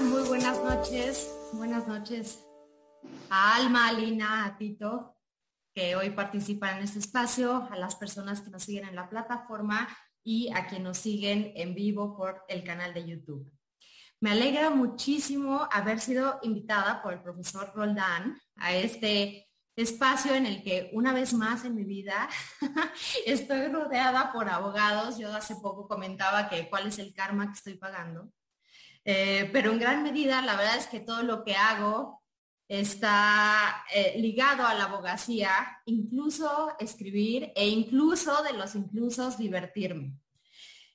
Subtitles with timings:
[0.00, 1.30] Muy buenas noches.
[1.52, 2.44] Buenas noches
[3.28, 5.16] a Alma, a Lina, a Tito,
[5.74, 9.88] que hoy participan en este espacio, a las personas que nos siguen en la plataforma
[10.24, 13.52] y a quienes nos siguen en vivo por el canal de YouTube.
[14.20, 20.62] Me alegra muchísimo haber sido invitada por el profesor Roldán a este espacio en el
[20.62, 22.28] que una vez más en mi vida
[23.26, 25.18] estoy rodeada por abogados.
[25.18, 28.32] Yo hace poco comentaba que cuál es el karma que estoy pagando.
[29.04, 32.22] Eh, pero en gran medida la verdad es que todo lo que hago
[32.68, 35.50] está eh, ligado a la abogacía,
[35.86, 40.14] incluso escribir e incluso de los inclusos divertirme.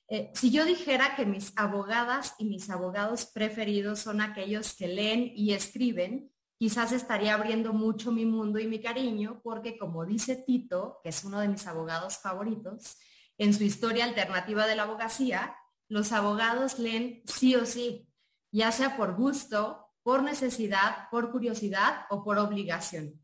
[0.08, 5.30] Eh, si yo dijera que mis abogadas y mis abogados preferidos son aquellos que leen
[5.36, 10.98] y escriben, quizás estaría abriendo mucho mi mundo y mi cariño, porque como dice Tito,
[11.02, 12.96] que es uno de mis abogados favoritos,
[13.36, 15.54] en su historia alternativa de la abogacía,
[15.88, 18.08] los abogados leen sí o sí,
[18.52, 23.20] ya sea por gusto, por necesidad, por curiosidad o por obligación.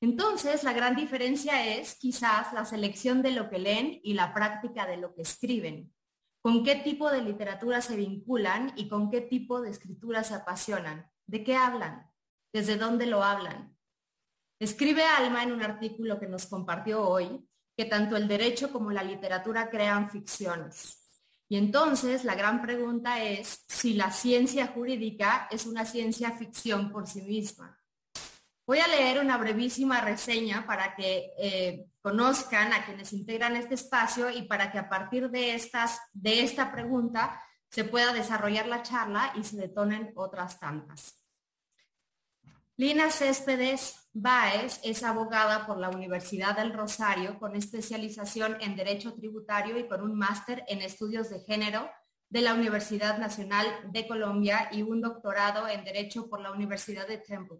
[0.00, 4.86] Entonces, la gran diferencia es quizás la selección de lo que leen y la práctica
[4.86, 5.92] de lo que escriben
[6.46, 11.10] con qué tipo de literatura se vinculan y con qué tipo de escritura se apasionan,
[11.26, 12.08] de qué hablan,
[12.52, 13.76] desde dónde lo hablan.
[14.60, 17.44] Escribe Alma en un artículo que nos compartió hoy
[17.76, 21.05] que tanto el derecho como la literatura crean ficciones.
[21.48, 27.06] Y entonces la gran pregunta es si la ciencia jurídica es una ciencia ficción por
[27.06, 27.78] sí misma.
[28.66, 34.28] Voy a leer una brevísima reseña para que eh, conozcan a quienes integran este espacio
[34.28, 39.32] y para que a partir de, estas, de esta pregunta se pueda desarrollar la charla
[39.36, 41.22] y se detonen otras tantas.
[42.76, 49.78] Lina Céspedes Báez es abogada por la Universidad del Rosario con especialización en Derecho Tributario
[49.78, 51.90] y con un máster en Estudios de Género
[52.30, 57.18] de la Universidad Nacional de Colombia y un doctorado en Derecho por la Universidad de
[57.18, 57.58] Temple.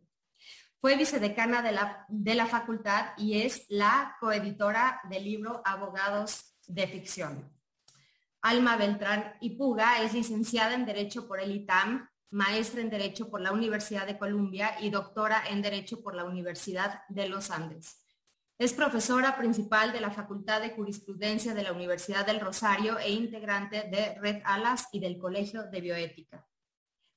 [0.79, 6.87] Fue vicedecana de la, de la facultad y es la coeditora del libro Abogados de
[6.87, 7.53] Ficción.
[8.41, 13.41] Alma Beltrán y Puga es licenciada en Derecho por el ITAM, maestra en Derecho por
[13.41, 18.03] la Universidad de Columbia y doctora en Derecho por la Universidad de los Andes.
[18.59, 23.83] Es profesora principal de la Facultad de Jurisprudencia de la Universidad del Rosario e integrante
[23.91, 26.47] de Red Alas y del Colegio de Bioética.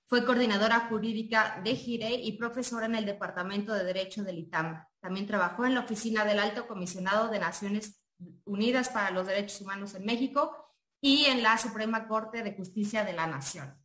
[0.06, 4.84] Fue coordinadora jurídica de GIRE y profesora en el Departamento de Derecho del ITAM.
[5.00, 8.04] También trabajó en la oficina del Alto Comisionado de Naciones
[8.44, 13.14] Unidas para los Derechos Humanos en México y en la Suprema Corte de Justicia de
[13.14, 13.79] la Nación.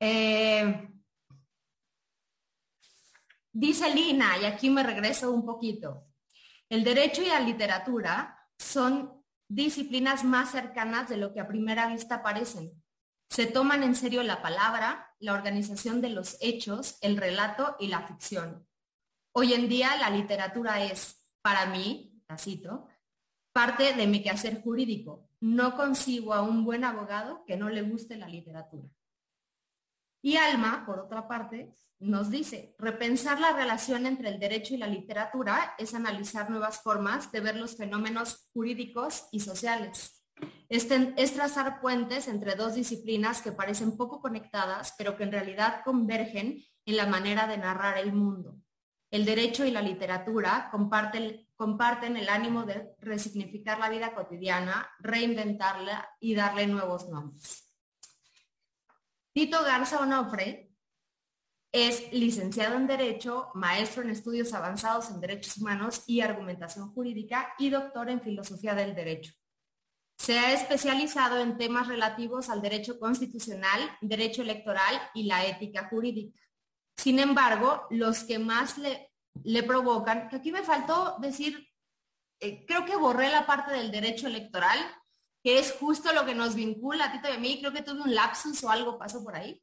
[0.00, 0.88] Eh,
[3.52, 6.06] dice Lina, y aquí me regreso un poquito,
[6.70, 12.22] el derecho y la literatura son disciplinas más cercanas de lo que a primera vista
[12.22, 12.72] parecen.
[13.28, 18.06] Se toman en serio la palabra, la organización de los hechos, el relato y la
[18.06, 18.66] ficción.
[19.32, 22.88] Hoy en día la literatura es, para mí, la cito,
[23.52, 25.28] parte de mi quehacer jurídico.
[25.40, 28.88] No consigo a un buen abogado que no le guste la literatura.
[30.22, 34.86] Y Alma, por otra parte, nos dice, repensar la relación entre el derecho y la
[34.86, 40.24] literatura es analizar nuevas formas de ver los fenómenos jurídicos y sociales.
[40.68, 46.62] Es trazar puentes entre dos disciplinas que parecen poco conectadas, pero que en realidad convergen
[46.86, 48.56] en la manera de narrar el mundo.
[49.10, 56.34] El derecho y la literatura comparten el ánimo de resignificar la vida cotidiana, reinventarla y
[56.34, 57.69] darle nuevos nombres.
[59.40, 60.70] Tito Garza Onofre
[61.72, 67.70] es licenciado en Derecho, maestro en estudios avanzados en Derechos Humanos y Argumentación Jurídica y
[67.70, 69.32] doctor en Filosofía del Derecho.
[70.18, 76.38] Se ha especializado en temas relativos al derecho constitucional, derecho electoral y la ética jurídica.
[76.98, 79.10] Sin embargo, los que más le,
[79.42, 81.66] le provocan, que aquí me faltó decir,
[82.40, 84.78] eh, creo que borré la parte del derecho electoral,
[85.42, 88.02] que es justo lo que nos vincula a ti y a mí, creo que tuve
[88.02, 89.62] un lapsus o algo pasó por ahí,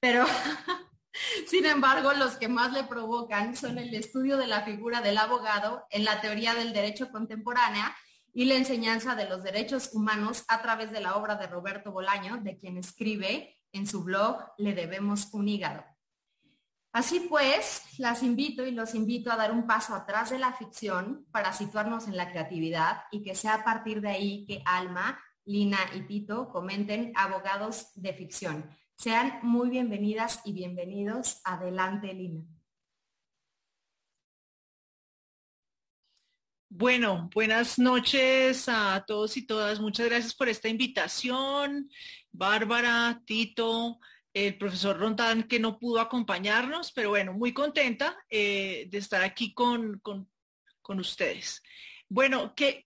[0.00, 0.24] pero
[1.46, 5.86] sin embargo, los que más le provocan son el estudio de la figura del abogado
[5.90, 7.96] en la teoría del derecho contemporánea
[8.32, 12.38] y la enseñanza de los derechos humanos a través de la obra de Roberto Bolaño,
[12.38, 15.84] de quien escribe en su blog Le debemos un hígado.
[16.94, 21.26] Así pues, las invito y los invito a dar un paso atrás de la ficción
[21.32, 25.80] para situarnos en la creatividad y que sea a partir de ahí que Alma, Lina
[25.96, 28.70] y Tito comenten abogados de ficción.
[28.96, 31.40] Sean muy bienvenidas y bienvenidos.
[31.42, 32.44] Adelante, Lina.
[36.68, 39.80] Bueno, buenas noches a todos y todas.
[39.80, 41.90] Muchas gracias por esta invitación.
[42.30, 43.98] Bárbara, Tito,
[44.34, 49.54] el profesor Rondán que no pudo acompañarnos, pero bueno, muy contenta eh, de estar aquí
[49.54, 50.02] con,
[50.88, 51.62] ustedes.
[52.08, 52.84] Bueno, ¿qué,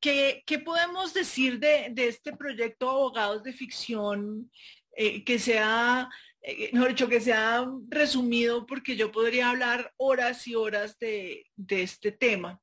[0.64, 4.50] podemos decir de, este proyecto Abogados de Ficción
[4.96, 6.08] eh, que se ha,
[6.42, 11.46] eh, mejor dicho, que se ha resumido porque yo podría hablar horas y horas de,
[11.56, 12.60] de este tema?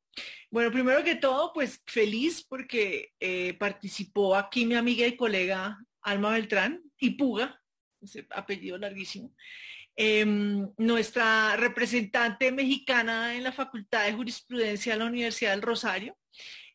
[0.55, 6.31] Bueno, primero que todo, pues feliz porque eh, participó aquí mi amiga y colega Alma
[6.31, 7.61] Beltrán y Puga,
[8.05, 9.33] ese apellido larguísimo,
[9.95, 16.17] em, nuestra representante mexicana en la Facultad de Jurisprudencia de la Universidad del Rosario.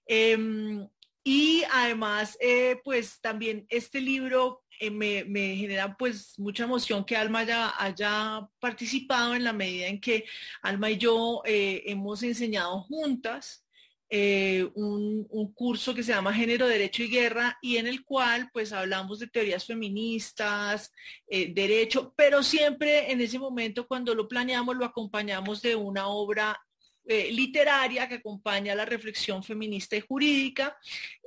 [0.07, 0.89] Em,
[1.25, 7.41] y además, eh, pues también este libro eh, me, genera pues mucha emoción que Alma
[7.79, 10.25] haya, participado en la medida en que
[10.63, 13.67] Alma y yo eh, hemos enseñado juntas
[14.11, 18.73] eh, un, curso que se llama Género, Derecho y Guerra y en el cual pues
[18.73, 20.93] hablamos de teorías feministas,
[21.29, 26.61] derecho, pero siempre en ese momento cuando lo planeamos lo acompañamos de una obra
[27.11, 30.79] eh, literaria que acompaña la reflexión feminista y jurídica,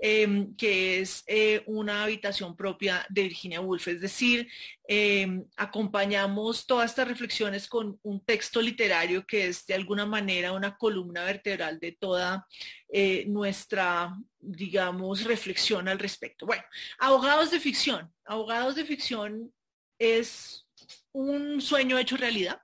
[0.01, 3.89] em, que es eh, una habitación propia de Virginia Woolf.
[3.89, 4.47] Es decir,
[4.87, 10.77] em, acompañamos todas estas reflexiones con un texto literario que es de alguna manera una
[10.77, 12.47] columna vertebral de toda
[12.87, 16.45] eh, nuestra, digamos, reflexión al respecto.
[16.45, 16.63] Bueno,
[16.97, 18.09] abogados de ficción.
[18.23, 19.53] Abogados de ficción
[19.99, 20.65] es
[21.11, 22.61] un sueño hecho realidad.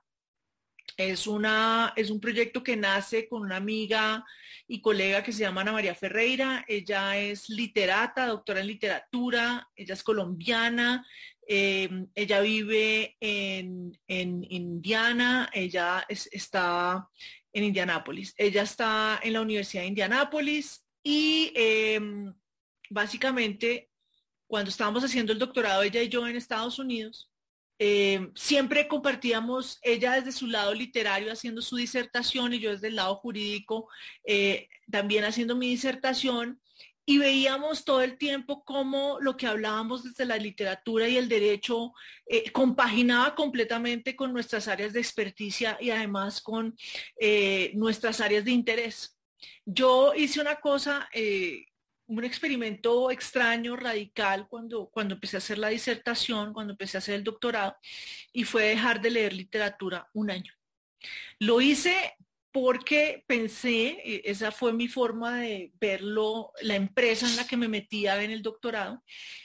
[1.00, 4.22] Es, una, es un proyecto que nace con una amiga
[4.68, 6.62] y colega que se llama Ana María Ferreira.
[6.68, 11.06] Ella es literata, doctora en literatura, ella es colombiana,
[11.46, 17.08] em, ella vive en, Indiana, ella está
[17.50, 18.34] en Indianápolis.
[18.36, 22.34] Ella está en la Universidad de Indianápolis y em,
[22.90, 23.88] básicamente
[24.46, 27.29] cuando estábamos haciendo el doctorado ella y yo en Estados Unidos,
[27.82, 32.96] eh, siempre compartíamos ella desde su lado literario haciendo su disertación y yo desde el
[32.96, 33.88] lado jurídico
[34.26, 36.60] eh, también haciendo mi disertación
[37.06, 41.94] y veíamos todo el tiempo cómo lo que hablábamos desde la literatura y el derecho
[42.26, 46.76] eh, compaginaba completamente con nuestras áreas de experticia y además con
[47.72, 49.18] nuestras áreas de interés.
[49.64, 51.08] Yo hice una cosa
[52.10, 57.14] un experimento extraño, radical, cuando, cuando empecé a hacer la disertación, cuando empecé a hacer
[57.14, 57.76] el doctorado,
[58.32, 60.52] y fue dejar de leer literatura un año.
[61.38, 62.14] Lo hice
[62.50, 68.20] porque pensé, esa fue mi forma de verlo, la empresa en la que me metía
[68.22, 69.04] en el doctorado,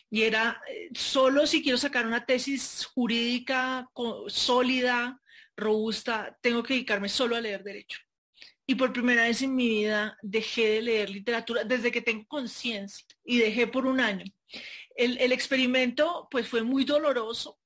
[0.09, 3.87] y era, eh, solo si quiero sacar una tesis jurídica
[4.27, 5.21] sólida,
[5.55, 8.04] robusta, tengo que dedicarme solo a leer derecho
[8.67, 13.05] y por primera vez en mi vida dejé de leer literatura desde que tengo conciencia
[13.23, 14.25] y dejé por un año.
[14.95, 17.59] El, experimento pues fue muy doloroso,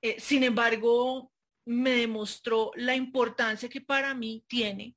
[0.00, 1.30] eh, sin embargo
[1.66, 4.96] me demostró la importancia que para mí tiene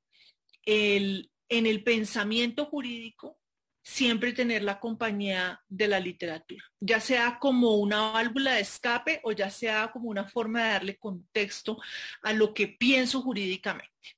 [0.64, 3.38] el, en el pensamiento jurídico
[3.84, 9.32] siempre tener la compañía de la literatura, ya sea como una válvula de escape o
[9.32, 11.78] ya sea como una forma de darle contexto
[12.22, 14.13] a lo que pienso jurídicamente.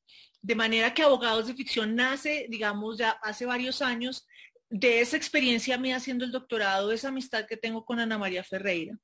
[0.47, 4.29] De manera que Abogados de Ficción nace, digamos, ya hace varios años
[4.71, 8.97] de esa experiencia mía haciendo el doctorado, esa amistad que tengo con Ana María Ferreira.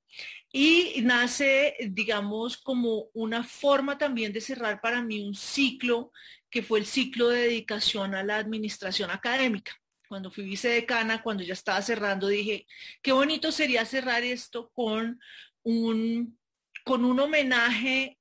[0.52, 6.12] Y nace, digamos, como una forma también de cerrar para mí un ciclo
[6.48, 9.72] que fue el ciclo de dedicación a la administración académica.
[10.06, 12.68] Cuando fui vicedecana, cuando ya estaba cerrando, dije,
[13.02, 15.18] qué bonito sería cerrar esto con
[15.64, 16.38] un,
[16.84, 18.20] con un homenaje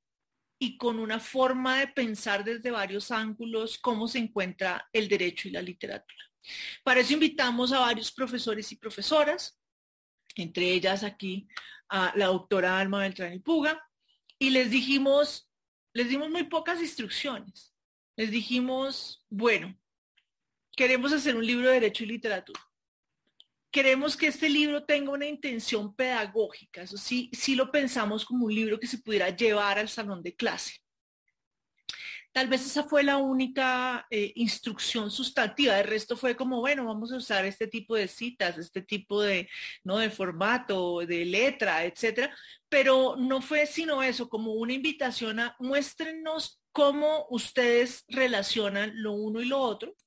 [0.63, 5.51] y con una forma de pensar desde varios ángulos cómo se encuentra el derecho y
[5.51, 6.23] la literatura.
[6.83, 9.59] Para eso invitamos a varios profesores y profesoras,
[10.35, 11.47] entre ellas aquí
[11.89, 13.83] a la doctora Alma Beltrán y Puga,
[14.37, 15.49] y les dijimos,
[15.93, 17.73] les dimos muy pocas instrucciones.
[18.15, 19.75] Les dijimos, bueno,
[20.75, 22.70] queremos hacer un libro de derecho y literatura
[23.71, 28.53] queremos que este libro tenga una intención pedagógica, eso sí, sí lo pensamos como un
[28.53, 30.73] libro que se pudiera llevar al salón de clase.
[32.33, 35.77] Tal vez esa fue la única eh, instrucción sustantiva.
[35.77, 39.49] El resto fue como, bueno, vamos a usar este tipo de citas, este tipo de,
[39.83, 39.97] ¿no?
[39.97, 42.33] de formato, de letra, etcétera.
[42.69, 49.41] Pero no fue sino eso, como una invitación a muéstrenos cómo ustedes relacionan lo uno
[49.41, 49.97] y lo otro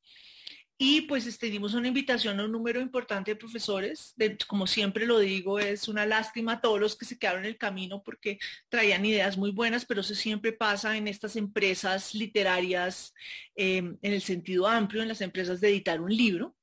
[0.77, 4.13] y pues extendimos una invitación a un número importante de profesores.
[4.17, 7.51] De, como siempre lo digo, es una lástima a todos los que se quedaron en
[7.51, 8.39] el camino porque
[8.69, 13.15] traían ideas muy buenas, pero eso siempre pasa en estas empresas literarias
[13.55, 16.57] em, en el sentido amplio, en las empresas de editar un libro.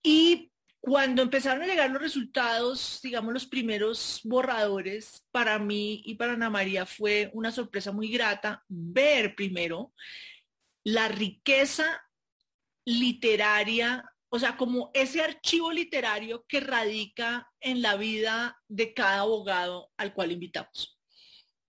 [0.00, 6.34] Y cuando empezaron a llegar los resultados, digamos los primeros borradores, para mí y para
[6.34, 9.92] Ana María fue una sorpresa muy grata ver primero
[10.84, 12.04] la riqueza
[12.84, 19.90] literaria, o sea, como ese archivo literario que radica en la vida de cada abogado
[19.96, 20.98] al cual invitamos.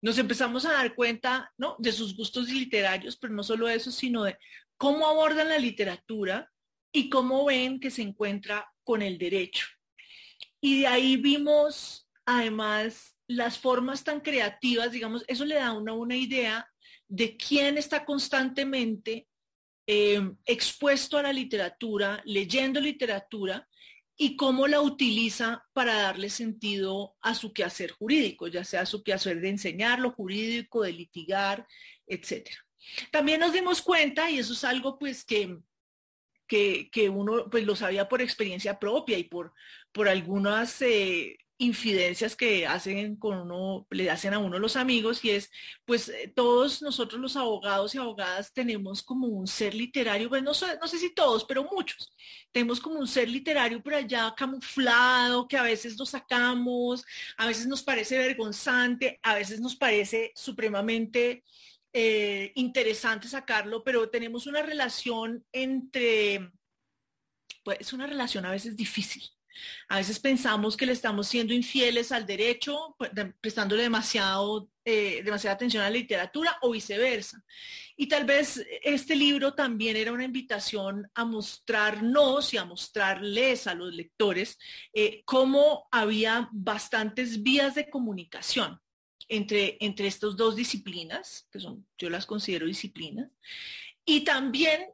[0.02, 1.76] Nos empezamos a dar cuenta, ¿no?
[1.80, 4.38] De sus gustos literarios, pero no solo eso, sino de
[4.78, 6.52] cómo abordan la literatura
[6.92, 9.68] y cómo ven que se encuentra con el derecho.
[10.62, 15.96] Y de ahí vimos, además, las formas tan creativas, digamos, eso le da a uno
[15.96, 16.68] una idea
[17.08, 19.28] de quién está constantemente
[19.88, 23.68] eh, expuesto a la literatura, leyendo literatura
[24.18, 29.42] y cómo la utiliza para darle sentido a su quehacer jurídico, ya sea su quehacer
[29.42, 31.68] de enseñar lo jurídico, de litigar,
[32.08, 32.50] etc.
[33.12, 35.58] También nos dimos cuenta, y eso es algo pues que,
[36.48, 39.54] que, uno pues lo sabía por experiencia propia y por,
[39.92, 45.32] por algunas eh, infidencias que hacen con uno, le hacen a uno los amigos y
[45.32, 45.50] es,
[45.86, 50.54] pues eh, todos nosotros los abogados y abogadas tenemos como un ser literario, pues no
[50.54, 52.14] sé, no sé si todos, pero muchos,
[52.52, 57.06] tenemos como un ser literario por allá camuflado, que a veces lo sacamos,
[57.38, 61.44] a veces nos parece vergonzante, a veces nos parece supremamente
[61.94, 66.52] eh, interesante sacarlo, pero tenemos una relación entre,
[67.64, 69.35] pues es una relación a veces difícil
[69.88, 75.56] a veces pensamos que le estamos siendo infieles al derecho, pues, prestándole demasiado, eh, demasiada
[75.56, 77.44] atención a la literatura o viceversa.
[77.98, 83.74] Y tal vez este libro también era una invitación a mostrarnos y a mostrarles a
[83.74, 84.58] los lectores
[84.94, 88.80] eh, cómo había bastantes vías de comunicación
[89.28, 93.30] entre, entre estas dos disciplinas, que son, yo las considero disciplinas,
[94.06, 94.88] y también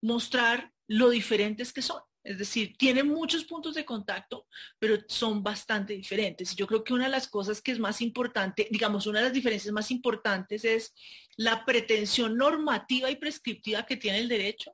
[0.00, 2.00] mostrar lo diferentes que son.
[2.26, 4.48] Es decir, tienen muchos puntos de contacto,
[4.80, 6.56] pero son bastante diferentes.
[6.56, 9.32] Yo creo que una de las cosas que es más importante, digamos, una de las
[9.32, 10.92] diferencias más importantes es
[11.36, 14.72] la pretensión normativa y prescriptiva que tiene el derecho,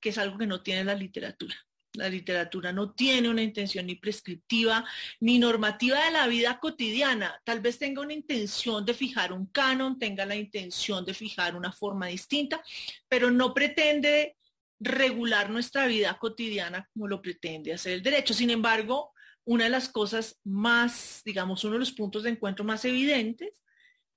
[0.00, 1.54] que es algo que no tiene la literatura.
[1.92, 4.82] La literatura no tiene una intención ni prescriptiva
[5.20, 7.38] ni normativa de la vida cotidiana.
[7.44, 11.70] Tal vez tenga una intención de fijar un canon, tenga la intención de fijar una
[11.70, 12.62] forma distinta,
[13.08, 14.36] pero no pretende
[14.80, 18.34] regular nuestra vida cotidiana como lo pretende hacer el derecho.
[18.34, 19.12] Sin embargo,
[19.44, 23.62] una de las cosas más, digamos, uno de los puntos de encuentro más evidentes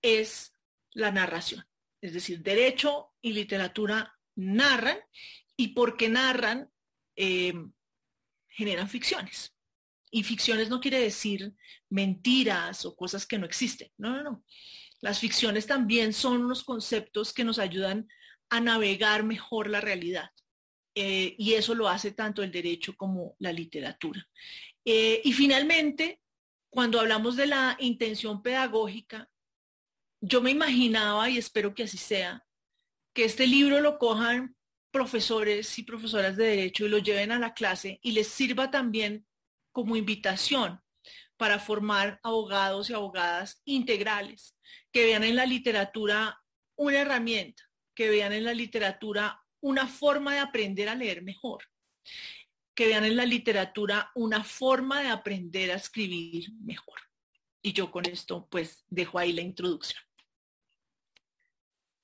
[0.02, 0.54] es
[0.92, 1.66] la narración.
[2.02, 5.00] Es decir, derecho y literatura narran
[5.56, 6.70] y porque narran,
[7.16, 7.54] eh,
[8.48, 9.54] generan ficciones.
[10.10, 11.54] Y ficciones no quiere decir
[11.90, 13.92] mentiras o cosas que no existen.
[13.98, 14.46] No, no, no.
[15.02, 18.08] Las ficciones también son unos conceptos que nos ayudan
[18.50, 20.32] a navegar mejor la realidad.
[21.00, 24.28] Eh, y eso lo hace tanto el derecho como la literatura.
[24.84, 26.24] Eh, y finalmente,
[26.72, 29.30] cuando hablamos de la intención pedagógica,
[30.22, 32.48] yo me imaginaba, y espero que así sea,
[33.14, 34.56] que este libro lo cojan
[34.90, 39.28] profesores y profesoras de derecho y lo lleven a la clase y les sirva también
[39.72, 40.82] como invitación
[41.36, 44.58] para formar abogados y abogadas integrales,
[44.92, 46.42] que vean en la literatura
[46.76, 51.64] una herramienta, que vean en la literatura una forma de aprender a leer mejor,
[52.74, 57.00] que vean en la literatura una forma de aprender a escribir mejor.
[57.62, 60.02] Y yo con esto pues dejo ahí la introducción.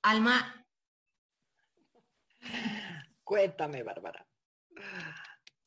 [0.01, 0.65] Alma.
[3.23, 4.27] Cuéntame, Bárbara.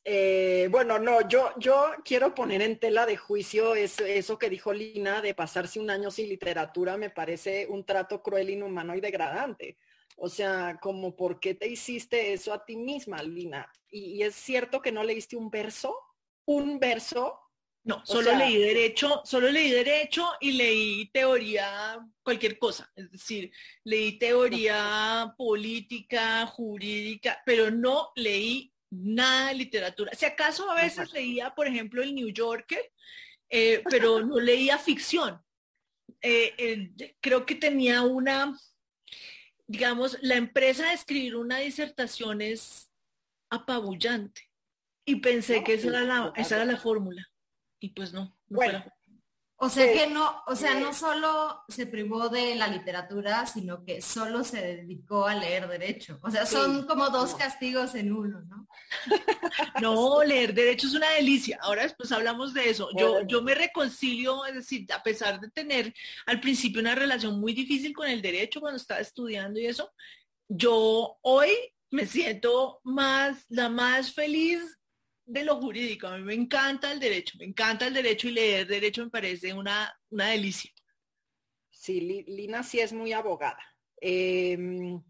[0.09, 4.71] Eh, bueno, no, yo, yo quiero poner en tela de juicio eso, eso que dijo
[4.71, 9.77] Lina de pasarse un año sin literatura, me parece un trato cruel, inhumano y degradante.
[10.19, 13.71] O sea, como por qué te hiciste eso a ti misma, Lina.
[13.89, 15.95] Y, es cierto que no leíste un verso,
[16.45, 17.39] un verso.
[17.83, 22.91] No, solo leí derecho, solo leí derecho y leí teoría, cualquier cosa.
[22.95, 23.51] Es decir,
[23.83, 30.13] leí teoría política, jurídica, pero no leí nada de literatura.
[30.15, 32.91] Si acaso a veces leía, por ejemplo, el New Yorker,
[33.49, 35.41] eh, pero no leía ficción.
[36.21, 38.57] Eh, creo que tenía una,
[39.67, 42.89] digamos, la empresa de escribir una disertación es
[43.49, 44.49] apabullante.
[45.05, 47.25] Y pensé que esa era la, esa era la fórmula.
[47.79, 48.83] Y pues no, bueno,
[49.59, 54.03] O sea que no, o sea, no solo se privó de la literatura, sino que
[54.03, 56.19] solo se dedicó a leer derecho.
[56.21, 58.67] O sea, son como dos castigos en uno, ¿no?
[59.81, 61.57] No, leer derecho es una delicia.
[61.61, 62.89] Ahora después hablamos de eso.
[62.95, 65.91] Yo, yo me reconcilio, es decir, a pesar de tener
[66.27, 69.91] al principio una relación muy difícil con el derecho cuando estaba estudiando y eso,
[70.47, 71.49] yo hoy
[71.89, 74.76] me siento más, la más feliz
[75.27, 76.07] de lo jurídico.
[76.07, 79.53] A mí me encanta el derecho, me encanta el derecho y leer derecho me parece
[79.53, 80.71] una, una delicia.
[81.69, 83.59] Sí, Lina sí es muy abogada.
[83.99, 85.01] Em,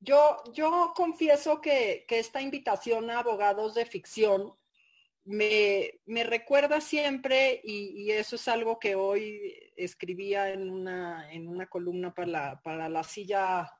[0.00, 4.54] yo, yo confieso que, esta invitación a abogados de ficción
[5.24, 12.14] me, recuerda siempre, y, eso es algo que hoy escribía en una, en una columna
[12.14, 13.70] para la, para la silla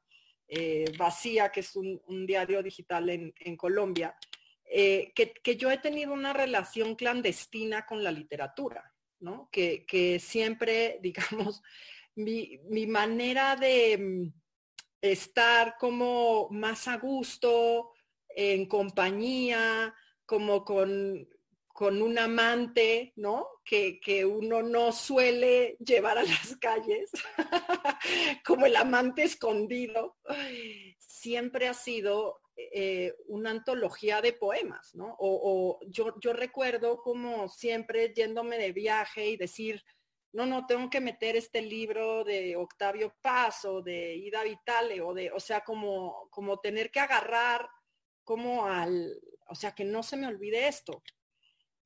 [0.49, 4.17] eh, vacía, que es un, diario digital en, en Colombia,
[4.77, 9.49] eh, que, yo he tenido una relación clandestina con la literatura, ¿no?
[9.53, 11.63] Que, siempre, digamos,
[12.17, 14.35] mi, manera de mm,
[15.01, 17.93] estar como más a gusto,
[18.29, 19.95] en compañía,
[20.27, 21.29] como con,
[21.79, 23.47] un amante, ¿no?
[23.65, 27.13] Que, que, uno no suele llevar a las calles,
[28.45, 30.17] como el amante escondido,
[30.99, 35.17] siempre ha sido eh, una antología de poemas, ¿no?
[35.19, 39.85] O, yo, recuerdo como siempre yéndome de viaje y decir,
[40.33, 45.13] no, no, tengo que meter este libro de Octavio Paz o de Ida Vitale o
[45.15, 47.69] de, o sea, como, como tener que agarrar
[48.23, 51.03] como al, o sea, que no se me olvide esto.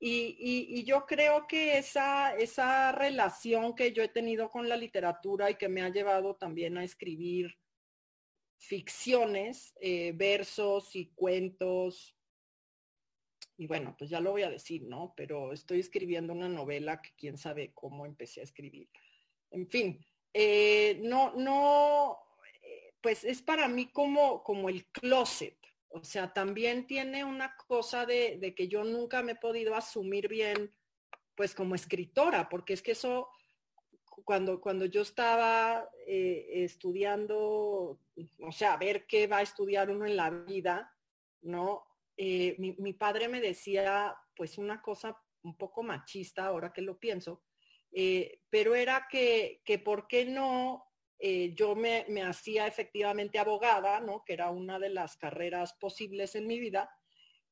[0.01, 5.51] Y, y, yo creo que esa, esa relación que yo he tenido con la literatura
[5.51, 7.59] y que me ha llevado también a escribir
[8.59, 12.17] ficciones, eh, versos y cuentos.
[13.57, 15.15] Y bueno, pues ya lo voy a decir, ¿no?
[15.17, 18.89] Pero estoy escribiendo una novela que quién sabe cómo empecé a escribir.
[19.51, 22.19] En fin, eh, no, no,
[22.63, 25.57] eh, pues es para mí como, como el closet.
[25.91, 30.29] O sea, también tiene una cosa de, de que yo nunca me he podido asumir
[30.29, 30.75] bien,
[31.35, 33.29] pues como escritora, porque es que eso
[34.25, 38.01] cuando, cuando yo estaba eh, estudiando,
[38.41, 40.95] o sea, a ver qué va a estudiar uno en la vida,
[41.43, 41.85] ¿no?
[42.17, 47.45] Eh, mi, padre me decía, pues una cosa un poco machista, ahora que lo pienso,
[47.93, 50.85] eh, pero era que, que por qué no
[51.21, 54.23] yo me, me, hacía efectivamente abogada, ¿no?
[54.25, 56.89] Que era una de las carreras posibles en mi vida,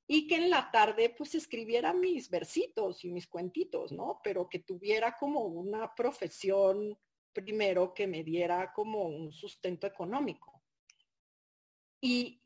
[0.09, 4.21] y que en la tarde pues escribiera mis versitos y mis cuentitos, ¿no?
[4.23, 6.97] Pero que tuviera como una profesión
[7.33, 10.63] primero que me diera como un sustento económico.
[12.01, 12.41] Y,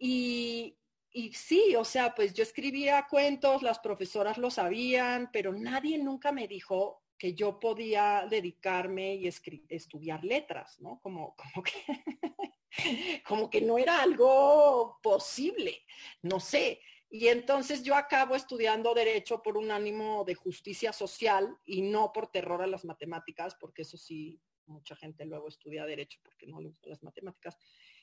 [1.13, 6.33] y, sí, o sea, pues yo escribía cuentos, las profesoras lo sabían, pero nadie nunca
[6.33, 9.29] me dijo que yo podía dedicarme y
[9.69, 10.99] estudiar letras, ¿no?
[11.03, 12.63] Como, como, que,
[13.29, 15.83] como que no era algo posible,
[16.23, 16.81] no sé.
[17.13, 22.29] Y entonces yo acabo estudiando derecho por un ánimo de justicia social y no por
[22.29, 26.69] terror a las matemáticas, porque eso sí, mucha gente luego estudia derecho porque no le
[26.69, 27.59] gustan las matemáticas.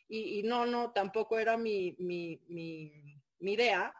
[0.10, 1.96] Y, no, no, tampoco era mi,
[3.40, 3.94] idea.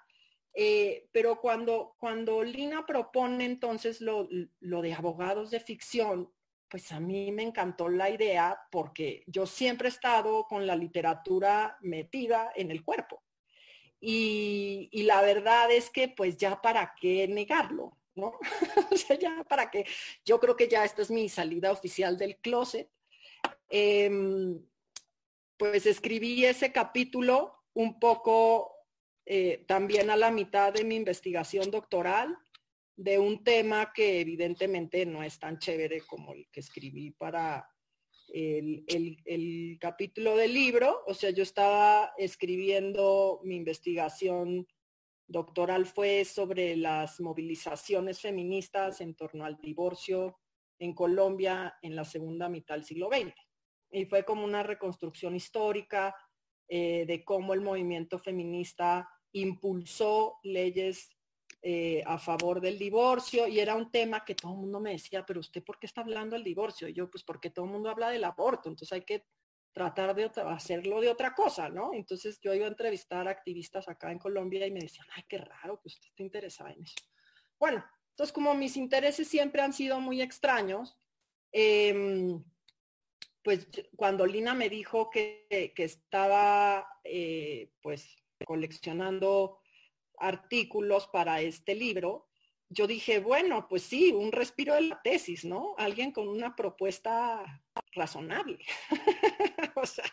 [0.54, 4.28] Eh, pero cuando, cuando Lina propone entonces lo,
[4.60, 6.34] lo de abogados de ficción,
[6.70, 11.78] pues a mí me encantó la idea porque yo siempre he estado con la literatura
[11.82, 13.24] metida en el cuerpo.
[14.00, 18.34] Y, la verdad es que pues ya para qué negarlo, ¿no?
[18.92, 19.86] o sea, ya para qué.
[20.26, 22.90] Yo creo que ya esta es mi salida oficial del closet.
[23.70, 24.62] Em,
[25.58, 28.78] pues escribí ese capítulo un poco
[29.26, 32.38] eh, también a la mitad de mi investigación doctoral
[32.96, 37.70] de un tema que evidentemente no es tan chévere como el que escribí para
[38.34, 44.68] el, capítulo del libro, o sea, yo estaba escribiendo mi investigación
[45.28, 50.40] doctoral fue sobre las movilizaciones feministas en torno al divorcio
[50.80, 53.34] en Colombia en la segunda mitad del siglo XX.
[53.92, 56.16] Y fue como una reconstrucción histórica
[56.70, 61.17] eh, de cómo el movimiento feminista impulsó leyes
[61.62, 65.26] eh, a favor del divorcio y era un tema que todo el mundo me decía,
[65.26, 66.88] pero usted por qué está hablando del divorcio?
[66.88, 69.26] Y yo, pues porque todo el mundo habla del aborto, entonces hay que
[69.74, 71.94] tratar de hacerlo de otra cosa, ¿no?
[71.94, 75.38] Entonces yo iba a entrevistar a activistas acá en Colombia y me decían, ay, qué
[75.38, 76.96] raro que usted esté interesada en eso.
[77.60, 80.98] Bueno, entonces como mis intereses siempre han sido muy extraños,
[81.52, 82.44] em,
[83.44, 88.16] pues cuando Lina me dijo que, estaba eh, pues
[88.46, 89.60] coleccionando
[90.18, 92.28] artículos para este libro,
[92.70, 95.74] yo dije, bueno, pues sí, un respiro de la tesis, ¿no?
[95.78, 98.60] Alguien con una propuesta razonable.
[99.76, 100.06] o sea,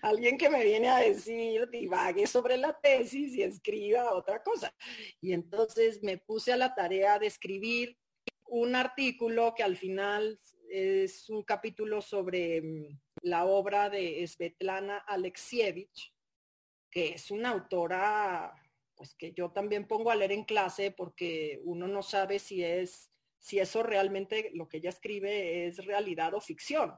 [0.00, 4.74] alguien que me viene a decir, divague sobre la tesis y escriba otra cosa.
[5.20, 7.98] Y entonces me puse a la tarea de escribir
[8.46, 16.14] un artículo que al final es un capítulo sobre mm, la obra de Svetlana Alexievich,
[16.90, 18.54] que es una autora
[19.00, 23.10] pues que yo también pongo a leer en clase porque uno no sabe si es
[23.38, 26.92] si eso realmente lo que ella escribe es realidad o ficción,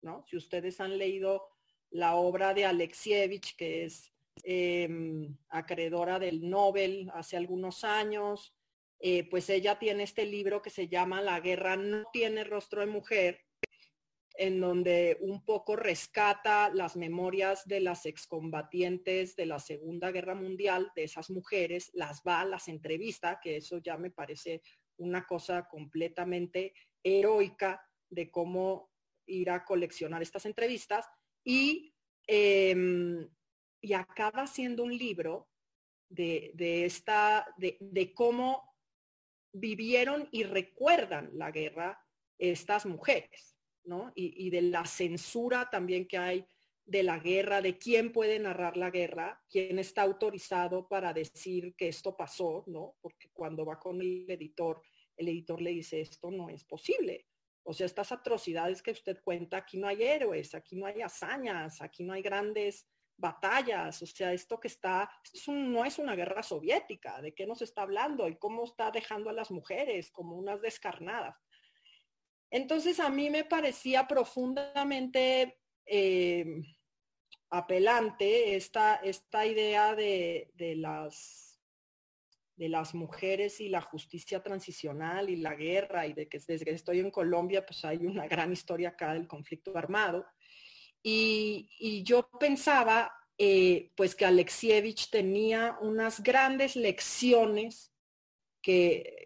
[0.00, 0.24] ¿no?
[0.26, 1.46] Si ustedes han leído
[1.90, 8.54] la obra de Alexievich, que es em, acreedora del Nobel hace algunos años,
[8.98, 12.86] eh, pues ella tiene este libro que se llama La guerra no tiene rostro de
[12.86, 13.42] mujer,
[14.36, 20.90] en donde un poco rescata las memorias de las excombatientes de la Segunda Guerra Mundial,
[20.94, 24.62] de esas mujeres, las va, las entrevista, que eso ya me parece
[24.96, 28.90] una cosa completamente heroica de cómo
[29.26, 31.06] ir a coleccionar estas entrevistas
[31.44, 31.94] y,
[32.26, 33.28] em,
[33.80, 35.48] y acaba siendo un libro
[36.08, 38.72] de, esta, de, de cómo
[39.52, 41.98] vivieron y recuerdan la guerra
[42.38, 43.51] estas mujeres.
[44.14, 46.46] Y, de la censura también que hay
[46.84, 51.88] de la guerra, de quién puede narrar la guerra, quién está autorizado para decir que
[51.88, 52.96] esto pasó, ¿no?
[53.00, 54.82] Porque cuando va con el editor,
[55.16, 57.26] el editor le dice, esto no es posible.
[57.64, 61.80] O sea, estas atrocidades que usted cuenta, aquí no hay héroes, aquí no hay hazañas,
[61.80, 65.08] aquí no hay grandes batallas, o sea, esto que está,
[65.46, 68.28] no es una guerra soviética, ¿de qué nos está hablando?
[68.28, 71.36] Y cómo está dejando a las mujeres como unas descarnadas.
[72.52, 76.44] Entonces a mí me parecía profundamente eh,
[77.48, 81.58] apelante esta, esta idea de, las,
[82.56, 86.72] de las mujeres y la justicia transicional y la guerra y de que desde que
[86.72, 90.26] estoy en Colombia pues hay una gran historia acá del conflicto armado.
[91.02, 97.94] Y, yo pensaba eh, pues que Alexievich tenía unas grandes lecciones
[98.60, 99.21] que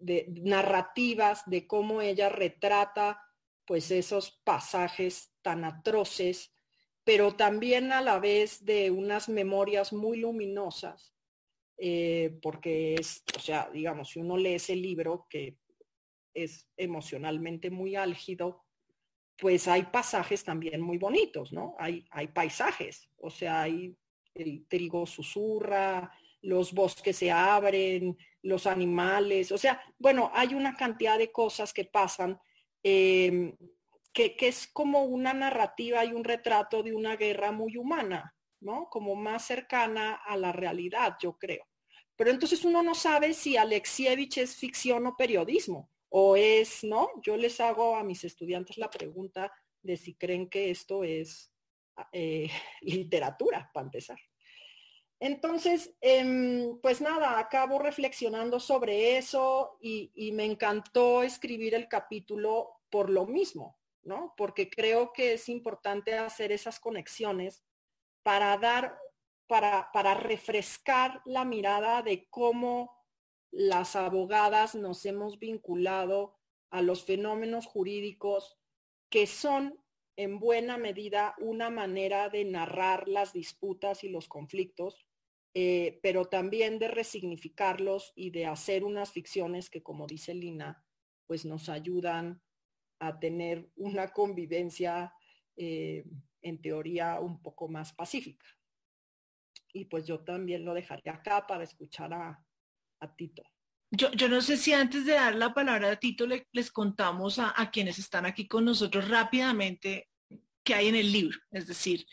[0.00, 3.20] de narrativas de cómo ella retrata
[3.66, 6.54] pues esos pasajes tan atroces,
[7.02, 11.14] pero también a la vez de unas memorias muy luminosas,
[11.78, 15.58] eh, porque es, o sea, digamos, si uno lee ese libro que
[16.34, 18.64] es emocionalmente muy álgido,
[19.36, 21.74] pues hay pasajes también muy bonitos, ¿no?
[21.78, 23.96] Hay, hay paisajes, o sea, hay
[24.34, 31.18] el trigo susurra, los bosques se abren, los animales, o sea, bueno, hay una cantidad
[31.18, 32.38] de cosas que pasan
[32.82, 33.56] em,
[34.12, 38.88] que, es como una narrativa y un retrato de una guerra muy humana, ¿no?
[38.90, 41.66] Como más cercana a la realidad, yo creo.
[42.16, 47.08] Pero entonces uno no sabe si Alexievich es ficción o periodismo, o es, ¿no?
[47.22, 49.50] Yo les hago a mis estudiantes la pregunta
[49.82, 51.50] de si creen que esto es
[52.12, 52.50] eh,
[52.82, 54.18] literatura, para empezar.
[55.20, 63.10] Entonces, em, pues nada, acabo reflexionando sobre eso y, me encantó escribir el capítulo por
[63.10, 64.34] lo mismo, ¿no?
[64.36, 67.64] Porque creo que es importante hacer esas conexiones
[68.22, 68.98] para dar,
[69.46, 73.04] para, para refrescar la mirada de cómo
[73.50, 76.36] las abogadas nos hemos vinculado
[76.70, 78.58] a los fenómenos jurídicos
[79.08, 79.78] que son
[80.16, 85.06] en buena medida una manera de narrar las disputas y los conflictos,
[85.54, 90.84] eh, pero también de resignificarlos y de hacer unas ficciones que, como dice Lina,
[91.26, 92.42] pues nos ayudan
[92.98, 95.12] a tener una convivencia
[95.56, 96.04] eh,
[96.42, 98.46] en teoría un poco más pacífica.
[99.72, 102.44] Y pues yo también lo dejaré acá para escuchar a,
[103.16, 103.42] Tito.
[103.90, 107.98] Yo, no sé si antes de dar la palabra a Tito les contamos a, quienes
[107.98, 110.08] están aquí con nosotros rápidamente
[110.64, 111.38] qué hay en el libro.
[111.52, 112.06] Es decir,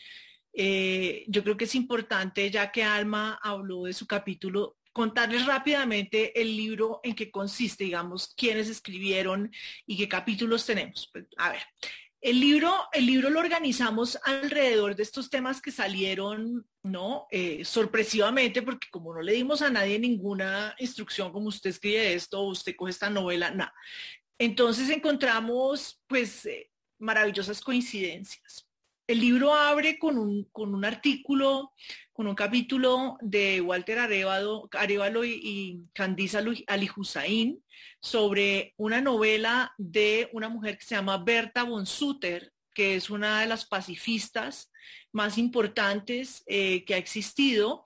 [0.52, 6.40] eh, yo creo que es importante, ya que Alma habló de su capítulo, contarles rápidamente
[6.40, 9.50] el libro en qué consiste, digamos, quiénes escribieron
[9.86, 11.08] y qué capítulos tenemos.
[11.12, 11.62] Pues, a ver,
[12.22, 17.26] el libro, el libro lo organizamos alrededor de estos temas que salieron, ¿no?
[17.32, 22.42] Eh, sorpresivamente, porque como no le dimos a nadie ninguna instrucción, como usted escribe esto,
[22.42, 23.74] usted coge esta novela, nada.
[24.38, 28.68] Entonces encontramos, pues, eh, maravillosas coincidencias.
[29.12, 31.74] El libro abre con un, con un artículo,
[32.14, 37.62] con un capítulo de Walter Arevalo, Arevalo y, y Candice Ali Hussain
[38.00, 43.42] sobre una novela de una mujer que se llama Berta von Sutter, que es una
[43.42, 44.72] de las pacifistas
[45.12, 47.84] más importantes eh, que ha existido.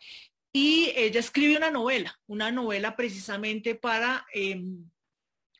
[0.52, 4.88] Y ella escribe una novela, una novela precisamente para, em,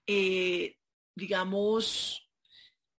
[0.07, 0.77] eh,
[1.17, 2.26] digamos,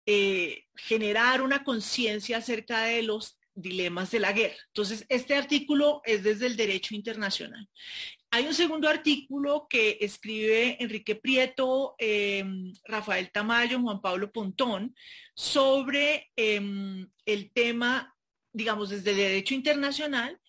[0.09, 4.55] eh, generar una conciencia acerca de los dilemas de la guerra.
[4.67, 7.67] Entonces, este artículo es desde el derecho internacional.
[8.31, 14.95] Hay un segundo artículo que escribe Enrique Prieto, em, Rafael Tamayo, Juan Pablo Pontón,
[15.33, 18.15] sobre em, el tema,
[18.53, 20.39] digamos, desde el derecho internacional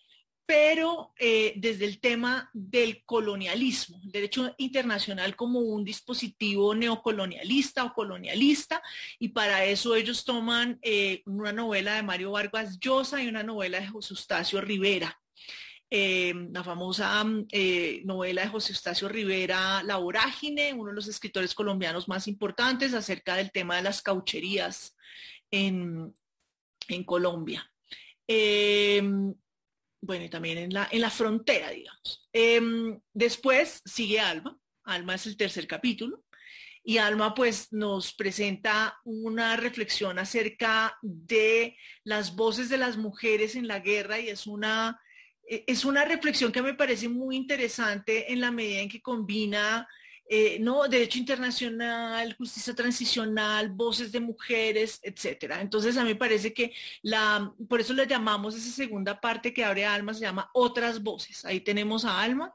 [0.49, 7.93] pero eh, desde el tema del colonialismo, el derecho internacional como un dispositivo neocolonialista o
[7.93, 8.81] colonialista,
[9.19, 13.79] y para eso ellos toman eh, una novela de Mario Vargas Llosa y una novela
[13.79, 15.21] de José Eustacio Rivera.
[15.87, 17.23] Eh, la famosa
[18.03, 23.35] novela de José Eustacio Rivera, La Vorágine, uno de los escritores colombianos más importantes acerca
[23.35, 24.97] del tema de las caucherías
[25.51, 26.11] en
[27.05, 27.71] Colombia
[30.01, 32.27] bueno, y también en la, en la frontera, digamos.
[32.31, 36.23] Em, después sigue Alma, Alma es el tercer capítulo,
[36.83, 43.67] y Alma pues nos presenta una reflexión acerca de las voces de las mujeres en
[43.67, 44.99] la guerra y es una,
[45.47, 49.87] e, es una reflexión que me parece muy interesante en la medida en que combina
[50.31, 50.87] eh, ¿no?
[50.87, 55.59] Derecho internacional, justicia transicional, voces de mujeres, etcétera.
[55.59, 59.85] Entonces a mí parece que la, por eso le llamamos esa segunda parte que abre
[59.85, 61.45] Alma, se llama Otras Voces.
[61.45, 62.53] Ahí tenemos a Alma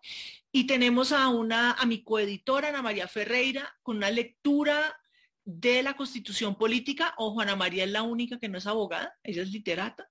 [0.53, 4.97] y tenemos a una, a mi coeditora, Ana María Ferreira, con una lectura
[5.45, 7.13] de la constitución política.
[7.19, 10.09] Ojo, Ana María es la única que no es abogada, ella es literata.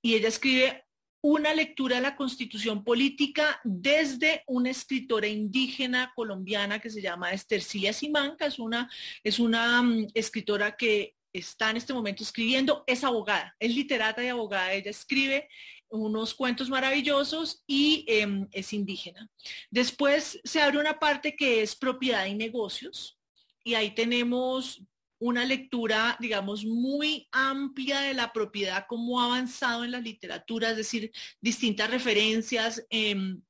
[0.00, 0.83] Y ella escribe
[1.24, 7.94] una lectura de la constitución política desde una escritora indígena colombiana que se llama Estercilla
[7.94, 8.90] Simanca, es una,
[9.22, 14.28] es una mm, escritora que está en este momento escribiendo, es abogada, es literata y
[14.28, 15.48] abogada, ella escribe
[15.88, 19.30] unos cuentos maravillosos y em, es indígena.
[19.70, 23.18] Después se abre una parte que es propiedad y negocios
[23.64, 24.82] y ahí tenemos
[25.24, 30.76] una lectura, digamos, muy amplia de la propiedad, cómo ha avanzado en la literatura, es
[30.76, 33.42] decir, distintas referencias en,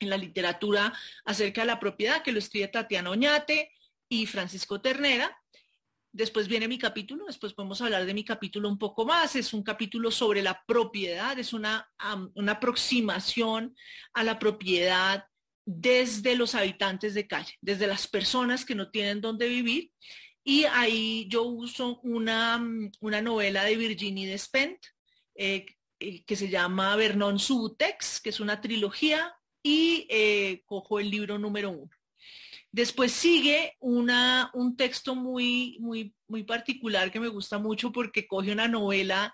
[0.00, 0.92] la literatura
[1.24, 3.70] acerca de la propiedad, que lo escribe Tatiana Oñate
[4.06, 5.34] y Francisco Ternera.
[6.12, 9.34] Después viene mi capítulo, después podemos hablar de mi capítulo un poco más.
[9.34, 11.88] Es un capítulo sobre la propiedad, es una,
[12.34, 13.74] una aproximación
[14.12, 15.24] a la propiedad
[15.64, 19.90] desde los habitantes de calle, desde las personas que no tienen dónde vivir
[20.44, 24.94] y ahí yo uso una, mm, una novela de Virginie Despentes
[25.34, 25.66] eh,
[25.98, 31.38] eh, que se llama Vernon Subutex, que es una trilogía, y eh, cojo el libro
[31.38, 31.90] número uno.
[32.70, 38.52] Después sigue una, un texto muy, muy, muy particular que me gusta mucho porque coge
[38.52, 39.32] una novela,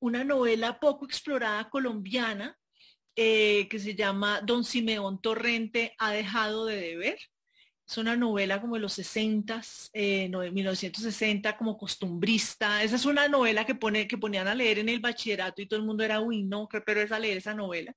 [0.00, 2.58] una novela poco explorada colombiana,
[3.14, 7.18] que se llama Don Simeón Torrente ha dejado de deber.
[7.88, 9.62] Es una novela como de los 60,
[9.94, 12.82] eh, 1960, como costumbrista.
[12.82, 15.80] Esa es una novela que, pone, que ponían a leer en el bachillerato y todo
[15.80, 17.94] el mundo era, uy, no, pero es a leer esa novela.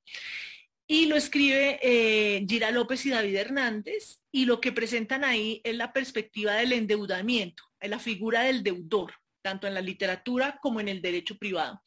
[0.88, 5.76] Y lo escribe eh, Gira López y David Hernández y lo que presentan ahí es
[5.76, 10.88] la perspectiva del endeudamiento, es la figura del deudor, tanto en la literatura como en
[10.88, 11.82] el derecho privado.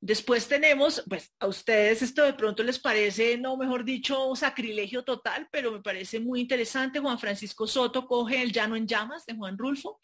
[0.00, 5.48] Después tenemos, pues a ustedes esto de pronto les parece, no, mejor dicho, sacrilegio total,
[5.50, 7.00] pero me parece muy interesante.
[7.00, 10.00] Juan Francisco Soto coge El Llano en Llamas de Juan Rulfo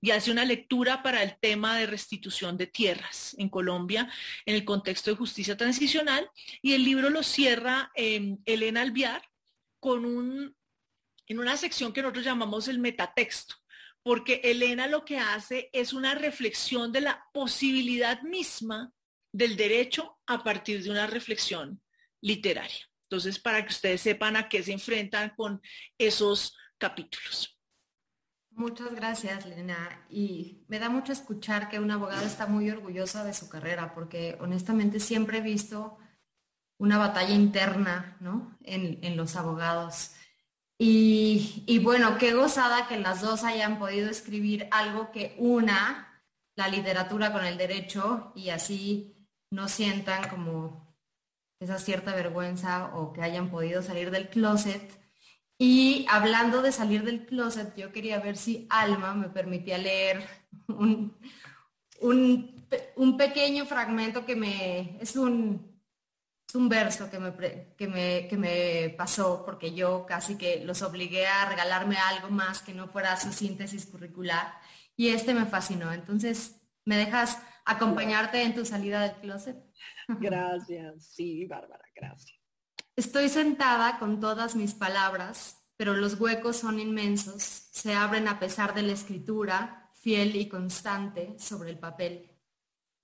[0.00, 4.10] y hace una lectura para el tema de restitución de tierras en Colombia
[4.46, 6.28] en el contexto de justicia transicional
[6.60, 9.22] y el libro lo cierra em, Elena Alviar
[9.78, 10.56] con un,
[11.28, 13.54] en una sección que nosotros llamamos el metatexto
[14.02, 18.92] porque Elena lo que hace es una reflexión de la posibilidad misma
[19.36, 21.82] del derecho a partir de una reflexión
[22.22, 22.88] literaria.
[23.02, 25.60] Entonces, para que ustedes sepan a qué se enfrentan con
[25.98, 27.54] esos capítulos.
[28.50, 30.06] Muchas gracias, Lena.
[30.08, 34.38] Y me da mucho escuchar que un abogado está muy orgullosa de su carrera, porque
[34.40, 35.98] honestamente siempre he visto
[36.78, 38.56] una batalla interna ¿no?
[38.62, 40.12] en, los abogados.
[40.78, 46.68] Y, y, bueno, qué gozada que las dos hayan podido escribir algo que una la
[46.68, 49.15] literatura con el derecho y así
[49.50, 50.86] no sientan como
[51.60, 55.00] esa cierta vergüenza o que hayan podido salir del closet.
[55.58, 60.22] Y hablando de salir del closet, yo quería ver si Alma me permitía leer
[60.68, 61.16] un,
[62.00, 65.80] un, pequeño fragmento que me es un,
[66.52, 67.32] un verso que me,
[67.76, 72.60] que, me, que me pasó porque yo casi que los obligué a regalarme algo más
[72.60, 74.52] que no fuera su síntesis curricular
[74.96, 75.92] y este me fascinó.
[75.92, 79.56] Entonces, ¿me dejas acompañarte en tu salida del closet.
[80.08, 82.40] Gracias, sí, Bárbara, gracias.
[82.94, 88.72] Estoy sentada con todas mis palabras, pero los huecos son inmensos, se abren a pesar
[88.72, 92.30] de la escritura, fiel y constante, sobre el papel.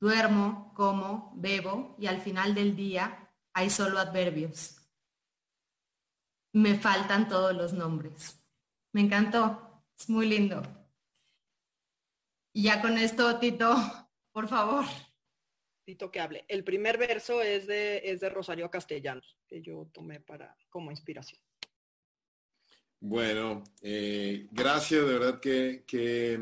[0.00, 4.76] Duermo, como, bebo y al final del día hay solo adverbios.
[6.54, 8.42] Me faltan todos los nombres.
[8.92, 10.62] Me encantó, es muy lindo.
[12.54, 13.74] Y ya con esto, Tito,
[14.32, 14.84] por favor.
[15.84, 16.44] Tito que hable.
[16.48, 21.40] El primer verso es de, es de Rosario Castellanos, que yo tomé para, como inspiración.
[23.00, 26.38] Bueno, eh, gracias, de verdad que, que,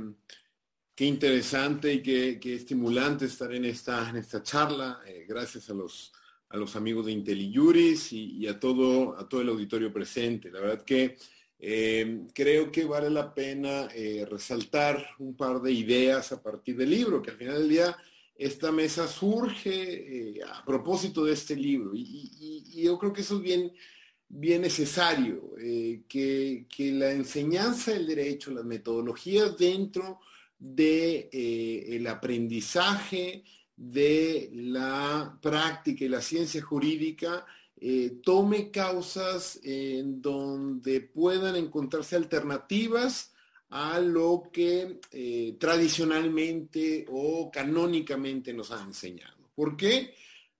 [1.06, 5.00] interesante y que, estimulante estar en esta, en esta charla.
[5.06, 6.12] Eh, gracias a los,
[6.50, 10.50] a los amigos de IntelliJuris y, y, a, todo, a todo el auditorio presente.
[10.50, 11.16] La verdad que
[11.60, 13.88] eh, creo que vale la pena
[14.28, 17.96] resaltar un par de ideas a partir del libro, que al final del día
[18.40, 21.90] esta mesa surge eh, a propósito de este libro.
[21.94, 23.70] Y, yo creo que eso es bien,
[24.28, 30.20] bien necesario, eh, que, la enseñanza del derecho, las metodologías dentro
[30.58, 33.44] del de, eh, aprendizaje
[33.76, 37.44] de la práctica y la ciencia jurídica
[38.22, 43.32] tome causas en donde puedan encontrarse alternativas
[43.70, 49.48] a lo que eh, tradicionalmente o canónicamente nos han enseñado.
[49.54, 50.14] ¿Por qué?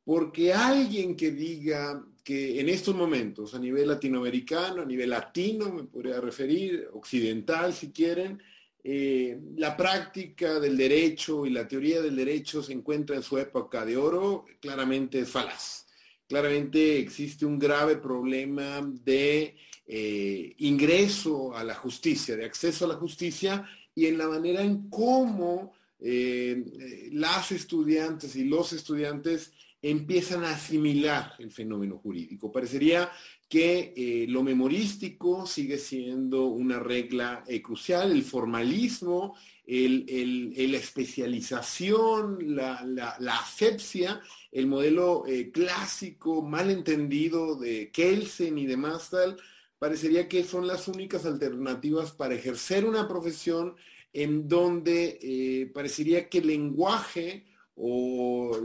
[0.05, 5.85] Porque alguien que diga que en estos momentos, a nivel latinoamericano, a nivel latino, me
[5.85, 8.41] podría referir, occidental si quieren,
[8.83, 13.85] eh, la práctica del derecho y la teoría del derecho se encuentra en su época
[13.85, 15.87] de oro, claramente es falaz.
[16.31, 22.95] Claramente existe un grave problema de eh, ingreso a la justicia, de acceso a la
[22.95, 30.45] justicia y en la manera en cómo eh, eh, las estudiantes y los estudiantes empiezan
[30.45, 32.53] a asimilar el fenómeno jurídico.
[32.53, 33.11] Parecería
[33.49, 39.35] que lo memorístico sigue siendo una regla crucial, el formalismo,
[39.67, 44.21] la especialización, la, la, asepsia,
[44.53, 49.37] el modelo clásico mal entendido de Kelsen y de Mastal,
[49.81, 53.75] parecería que son las únicas alternativas para ejercer una profesión
[54.13, 58.59] en donde eh, parecería que el lenguaje o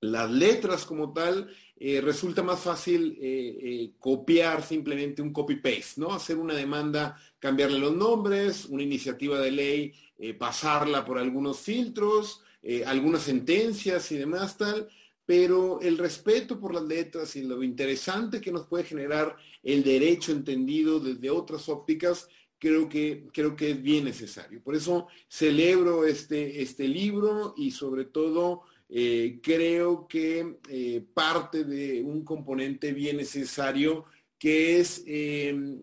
[0.00, 6.12] las letras como tal eh, resulta más fácil eh, copiar simplemente un copy-paste, ¿no?
[6.12, 9.92] Hacer una demanda, cambiarle los nombres, una iniciativa de ley,
[10.38, 12.42] pasarla por algunos filtros,
[12.84, 14.86] algunas sentencias y demás tal,
[15.30, 20.32] pero el respeto por las letras y lo interesante que nos puede generar el derecho
[20.32, 24.60] entendido desde otras ópticas, creo que, creo que es bien necesario.
[24.60, 32.02] Por eso celebro este, este libro y sobre todo eh, creo que eh, parte de
[32.02, 34.04] un componente bien necesario
[34.38, 35.82] que es em,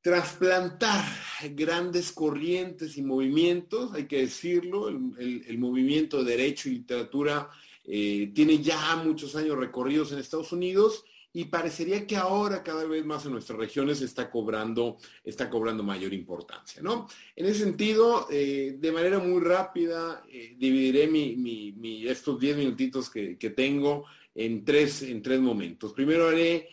[0.00, 1.04] trasplantar
[1.50, 7.48] grandes corrientes y movimientos, hay que decirlo, el movimiento de derecho y literatura
[7.84, 11.04] eh, tiene ya muchos años recorridos en Estados Unidos
[11.34, 16.12] y parecería que ahora cada vez más en nuestras regiones está cobrando, está cobrando mayor
[16.12, 17.08] importancia, ¿no?
[17.34, 23.36] En ese sentido, eh, de manera muy rápida, eh, dividiré mi, estos 10 minutitos que,
[23.56, 25.92] tengo en tres, en tres momentos.
[25.92, 26.68] Primero haré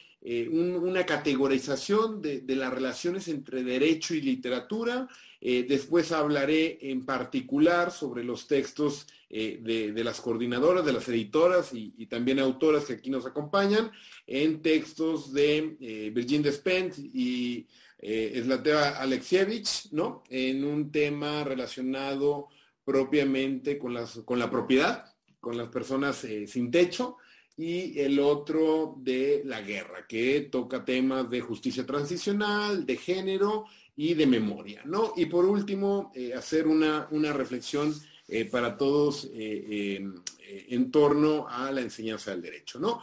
[0.52, 5.08] una categorización de, las relaciones entre derecho y literatura.
[5.42, 9.60] Después hablaré en particular sobre los textos eh,
[9.94, 13.92] de, las coordinadoras, de las editoras y, también autoras que aquí nos acompañan,
[14.26, 17.68] en textos de eh, Virgin Despentes y
[18.00, 20.24] eh, Slatea Alexievich, ¿no?
[20.30, 22.48] En un tema relacionado
[22.84, 27.18] propiamente con, las, con la propiedad, con las personas eh, sin techo,
[27.56, 33.66] y el otro de la guerra, que toca temas de justicia transicional, de género
[34.02, 35.12] y de memoria, ¿no?
[35.18, 37.94] Y por último, hacer una, una reflexión
[38.32, 43.02] eh, para todos eh, eh, en torno a la enseñanza del derecho, ¿no?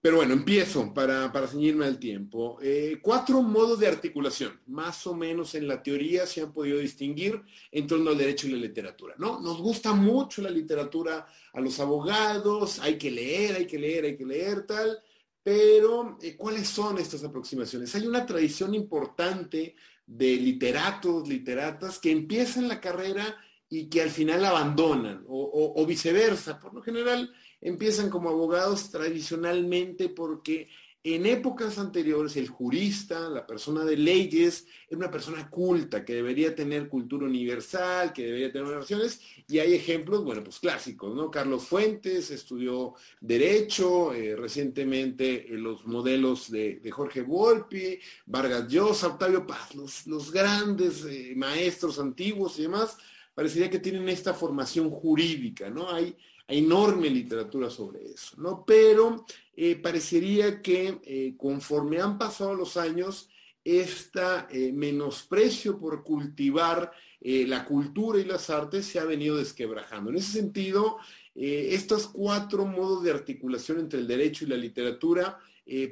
[0.00, 2.58] Pero bueno, empiezo para, para ceñirme al tiempo.
[3.02, 7.86] cuatro modos de articulación, más o menos en la teoría se han podido distinguir en
[7.86, 9.40] torno al derecho y la literatura, ¿no?
[9.40, 14.16] Nos gusta mucho la literatura a los abogados, hay que leer, hay que leer, hay
[14.16, 14.98] que leer, tal,
[15.42, 17.94] pero ¿cuáles son estas aproximaciones?
[17.94, 19.76] Hay una tradición importante
[20.16, 23.36] de literatos, literatas que empiezan la carrera
[23.68, 26.60] y que al final abandonan, o, viceversa.
[26.60, 30.68] Por lo general empiezan como abogados tradicionalmente porque
[31.04, 36.54] en épocas anteriores el jurista, la persona de leyes, era una persona culta que debería
[36.54, 41.28] tener cultura universal, que debería tener relaciones, y hay ejemplos, bueno, pues clásicos, ¿no?
[41.28, 49.44] Carlos Fuentes estudió Derecho, eh, recientemente eh, los modelos de, Jorge Volpi, Vargas Llosa, Octavio
[49.44, 52.96] Paz, los, grandes eh, maestros antiguos y demás,
[53.34, 55.90] parecería que tienen esta formación jurídica, ¿no?
[55.90, 56.16] Hay,
[56.48, 58.64] enorme literatura sobre eso, ¿no?
[58.64, 59.24] Pero
[59.54, 63.28] eh, parecería que eh, conforme han pasado los años,
[63.64, 66.90] este menosprecio por cultivar
[67.20, 70.10] la cultura y las artes se ha venido desquebrajando.
[70.10, 70.96] En ese sentido,
[71.36, 75.38] estos cuatro modos de articulación entre el derecho y la literatura,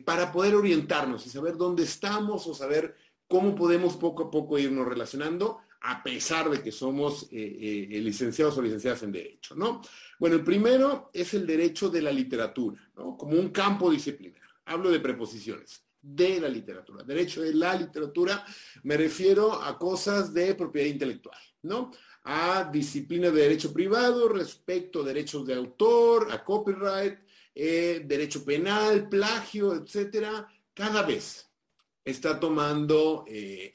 [0.05, 2.97] para poder orientarnos y saber dónde estamos o saber
[3.29, 8.57] cómo podemos poco a poco irnos relacionando, a pesar de que somos eh, eh, licenciados
[8.59, 9.81] o licenciadas en Derecho, ¿no?
[10.19, 13.17] Bueno, el primero es el derecho de la literatura, ¿no?
[13.17, 14.43] Como un campo disciplinar.
[14.67, 17.03] Hablo de preposiciones, de la literatura.
[17.03, 18.45] Derecho de la literatura,
[18.83, 21.91] me refiero a cosas de propiedad intelectual, ¿no?
[22.25, 27.19] A disciplina de derecho privado respecto a derechos de autor, a copyright,
[27.55, 31.51] eh, derecho penal, plagio, etcétera, cada vez
[32.05, 33.75] está tomando eh,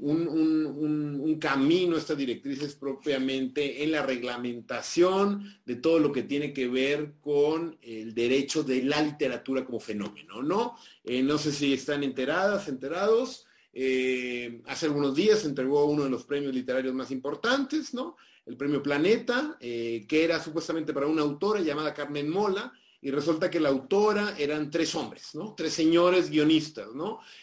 [0.00, 7.14] un, camino, estas directrices propiamente en la reglamentación de todo lo que tiene que ver
[7.20, 10.76] con el derecho de la literatura como fenómeno, ¿no?
[11.04, 13.46] Eh, no sé si están enteradas, enterados.
[13.72, 18.16] Eh, hace algunos días se entregó uno de los premios literarios más importantes, ¿no?
[18.46, 23.60] El premio Planeta, que era supuestamente para una autora llamada Carmen Mola, y resulta que
[23.60, 25.54] la autora eran tres hombres, ¿no?
[25.54, 26.88] Tres señores guionistas.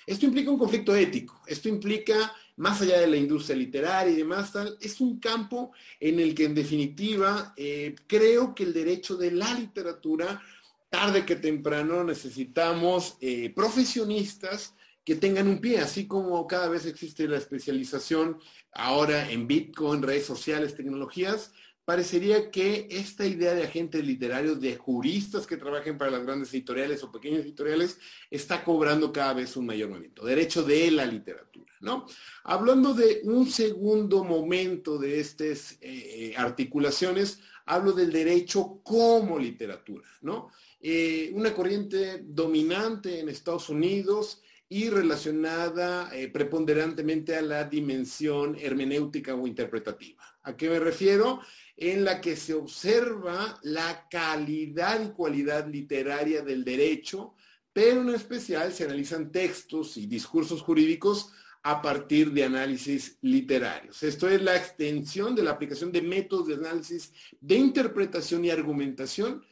[0.06, 4.52] Esto implica un conflicto ético, esto implica, más allá de la industria literaria y demás,
[4.52, 9.32] tal, es un campo en el que en definitiva eh, creo que el derecho de
[9.32, 10.42] la literatura,
[10.90, 14.76] tarde que temprano, necesitamos eh, profesionistas
[15.06, 18.40] que tengan un pie, así como cada vez existe la especialización
[18.72, 21.52] ahora en Bitcoin, redes sociales, tecnologías,
[21.86, 27.04] parecería que esta idea de agentes literarios, de juristas que trabajen para las grandes editoriales
[27.04, 30.26] o pequeñas editoriales, está cobrando cada vez un mayor movimiento.
[30.26, 32.06] Derecho de la literatura, ¿no?
[32.44, 40.50] Hablando de un segundo momento de estas eh, articulaciones, hablo del derecho como literatura, ¿no?
[40.80, 49.36] Eh, una corriente dominante en Estados Unidos y relacionada eh, preponderantemente a la dimensión hermenéutica
[49.36, 50.24] o interpretativa.
[50.42, 51.42] ¿A qué me refiero?
[51.76, 57.36] En la que se observa la calidad y cualidad literaria del derecho,
[57.72, 61.32] pero en especial se analizan textos y discursos jurídicos
[61.64, 64.04] a partir de análisis literarios.
[64.04, 69.44] Esto es la extensión de la aplicación de métodos de análisis de interpretación y argumentación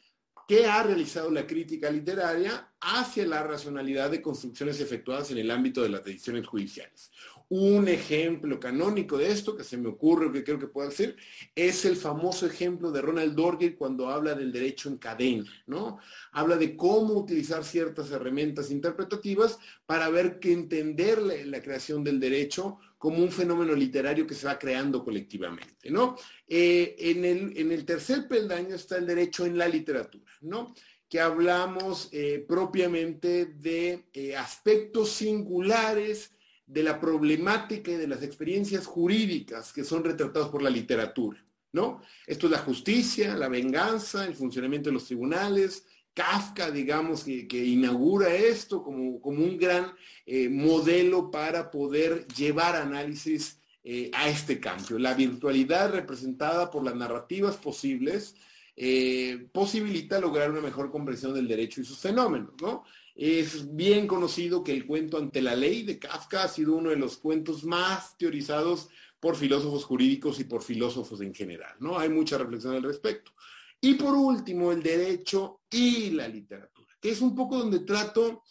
[0.48, 5.82] que ha realizado la crítica literaria hacia la racionalidad de construcciones efectuadas en el ámbito
[5.82, 7.10] de las decisiones judiciales.
[7.54, 11.18] Un ejemplo canónico de esto que se me ocurre o que creo que pueda ser
[11.54, 15.99] es el famoso ejemplo de Ronald Dorger cuando habla del derecho en cadena, ¿no?
[16.32, 22.80] Habla de cómo utilizar ciertas herramientas interpretativas para ver que entender la, creación del derecho
[22.97, 26.16] como un fenómeno literario que se va creando colectivamente, ¿no?
[26.47, 30.74] Eh, en, el, en el tercer peldaño está el derecho en la literatura, ¿no?
[31.10, 36.32] que hablamos eh, propiamente de eh, aspectos singulares
[36.72, 41.44] de la problemática y de las experiencias jurídicas que son retratados por la literatura,
[41.74, 42.02] ¿no?
[42.26, 48.34] Esto es la justicia, la venganza, el funcionamiento de los tribunales, Kafka, digamos, que, inaugura
[48.34, 49.94] esto como, como un gran
[50.26, 55.00] eh, modelo para poder llevar análisis eh, a este cambio.
[55.00, 58.36] La virtualidad representada por las narrativas posibles
[58.76, 62.84] eh, posibilita lograr una mejor comprensión del derecho y sus fenómenos, ¿no?
[63.14, 66.96] Es bien conocido que el cuento ante la ley de Kafka ha sido uno de
[66.96, 72.00] los cuentos más teorizados por filósofos jurídicos y por filósofos en general, ¿no?
[72.00, 73.32] Hay mucha reflexión al respecto.
[73.80, 78.44] Y por último, el derecho y la literatura, que es un poco donde trato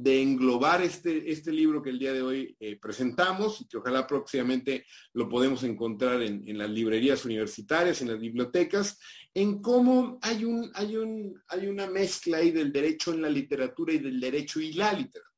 [0.00, 4.04] de englobar este, este libro que el día de hoy eh, presentamos y que ojalá
[4.08, 8.98] próximamente lo podemos encontrar en, las librerías universitarias, en las bibliotecas,
[9.32, 13.92] en cómo hay, un, hay, un, hay una mezcla ahí del derecho en la literatura
[13.92, 15.30] y del derecho y la literatura,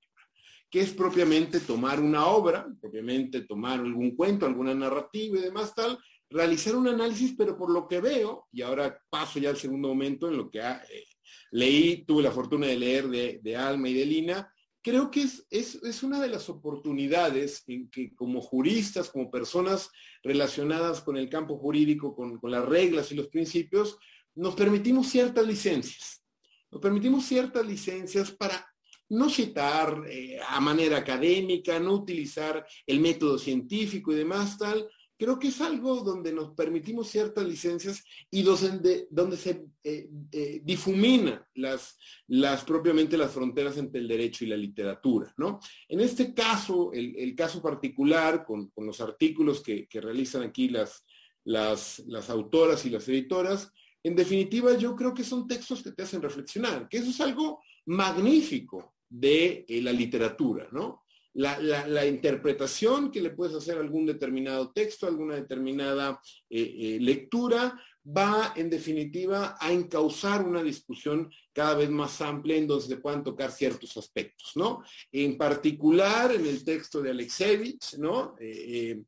[0.70, 5.98] que es propiamente tomar una obra, propiamente tomar algún cuento, alguna narrativa y demás tal,
[6.30, 10.28] realizar un análisis, pero por lo que veo, y ahora paso ya al segundo momento
[10.28, 11.04] en lo que eh,
[11.50, 16.02] leí, tuve la fortuna de leer de, Alma y de Lina, creo que es, es,
[16.02, 19.90] una de las oportunidades en que como juristas, como personas
[20.22, 23.98] relacionadas con el campo jurídico, con, las reglas y los principios,
[24.34, 26.22] nos permitimos ciertas licencias.
[26.70, 28.66] Nos permitimos ciertas licencias para
[29.08, 34.88] no citar eh, a manera académica, no utilizar el método científico y demás tal,
[35.18, 40.60] creo que es algo donde nos permitimos ciertas licencias y donde, donde se eh, eh,
[40.62, 41.98] difumina las,
[42.28, 45.32] las, propiamente las fronteras entre el derecho y la literatura.
[45.36, 45.60] ¿no?
[45.88, 51.04] En este caso, el, caso particular, con, los artículos que, realizan aquí las,
[51.44, 56.02] las, las autoras y las editoras, en definitiva yo creo que son textos que te
[56.02, 61.05] hacen reflexionar, que eso es algo magnífico de eh, la literatura, ¿no?
[61.36, 67.78] La, interpretación que le puedes hacer a algún determinado texto, alguna determinada eh, eh, lectura,
[68.06, 73.24] va en definitiva a encauzar una discusión cada vez más amplia en donde se puedan
[73.24, 74.82] tocar ciertos aspectos, ¿no?
[75.12, 78.36] En particular en el texto de Alexevich, ¿no?
[78.40, 79.02] Eh,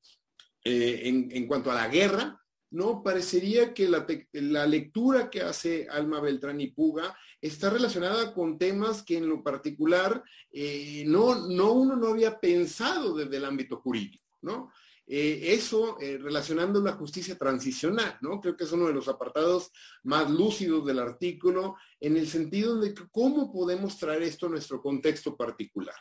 [0.65, 2.39] en, cuanto a la guerra,
[2.71, 3.03] ¿no?
[3.03, 9.03] Parecería que la, la, lectura que hace Alma Beltrán y Puga está relacionada con temas
[9.03, 14.25] que en lo particular eh, no, no uno no había pensado desde el ámbito jurídico,
[14.43, 14.71] ¿no?
[15.11, 18.39] Eh, eso eh, relacionando la justicia transicional, ¿no?
[18.43, 19.71] Creo que es uno de los apartados
[20.03, 25.35] más lúcidos del artículo en el sentido de cómo podemos traer esto a nuestro contexto
[25.35, 25.97] particular.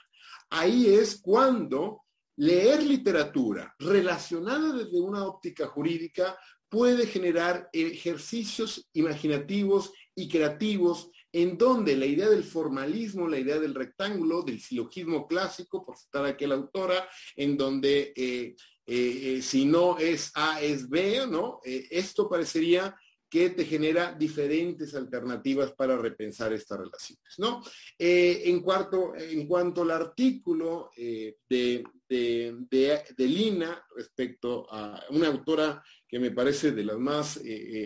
[0.49, 2.03] Ahí es cuando
[2.36, 6.38] leer literatura relacionada desde una óptica jurídica
[6.70, 13.76] puede generar ejercicios imaginativos y creativos en donde la idea del formalismo, la idea del
[13.76, 18.55] rectángulo, del silogismo clásico, por citar a aquella autora, en donde eh,
[18.86, 21.59] eh, eh, si no es A es B, ¿no?
[21.63, 22.95] esto parecería
[23.30, 27.61] que te genera diferentes alternativas para repensar estas relaciones, ¿no?
[27.97, 36.32] en, cuarto, en cuanto al artículo de, de, Lina respecto a una autora que me
[36.32, 37.39] parece de las más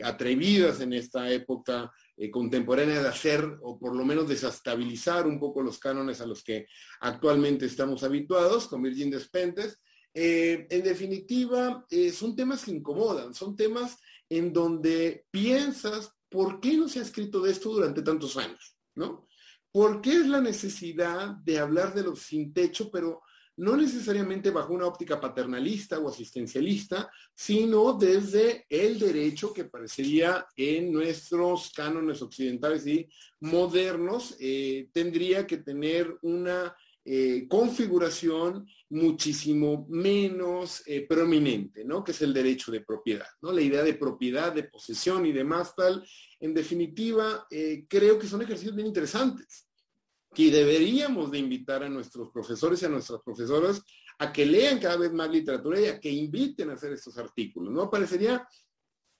[0.04, 5.64] atrevidas en esta época eh, contemporánea de hacer o por lo menos desestabilizar un poco
[5.64, 6.68] los cánones a los que
[7.00, 9.80] actualmente estamos habituados con Virgin Despentes.
[10.14, 13.98] Eh, en definitiva, eh, son temas que incomodan, son temas
[14.32, 18.78] en donde piensas, ¿por qué no se ha escrito de esto durante tantos años?
[18.96, 19.28] ¿No?
[19.74, 23.22] ¿Por qué es la necesidad de hablar de los sin techo, pero
[23.58, 30.94] no necesariamente bajo una óptica paternalista o asistencialista, sino desde el derecho que parecería en
[30.94, 33.10] nuestros cánones occidentales y
[33.42, 36.74] modernos eh, tendría que tener una
[37.04, 42.04] eh, configuración muchísimo menos eh, prominente, ¿no?
[42.04, 43.52] Que es el derecho de propiedad, ¿no?
[43.52, 46.06] La idea de propiedad, de posesión y demás tal,
[46.40, 47.48] en definitiva,
[47.88, 49.68] creo que son ejercicios bien interesantes
[50.34, 53.84] que deberíamos de invitar a nuestros profesores y a nuestras profesoras
[54.20, 57.74] a que lean cada vez más literatura y a que inviten a hacer estos artículos,
[57.74, 57.90] ¿no?
[57.90, 58.48] Parecería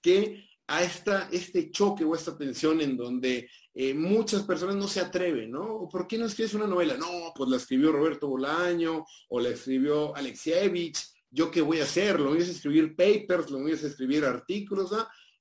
[0.00, 5.00] que a esta, este choque o esta tensión en donde eh, muchas personas no se
[5.00, 5.88] atreven, ¿no?
[5.90, 6.96] ¿Por qué no escribes una novela?
[6.96, 10.98] No, pues la escribió Roberto Bolaño o la escribió Alexievich,
[11.30, 12.20] ¿yo qué voy a hacer?
[12.20, 13.50] ¿Lo voy a escribir papers?
[13.50, 14.90] ¿Lo voy a escribir artículos?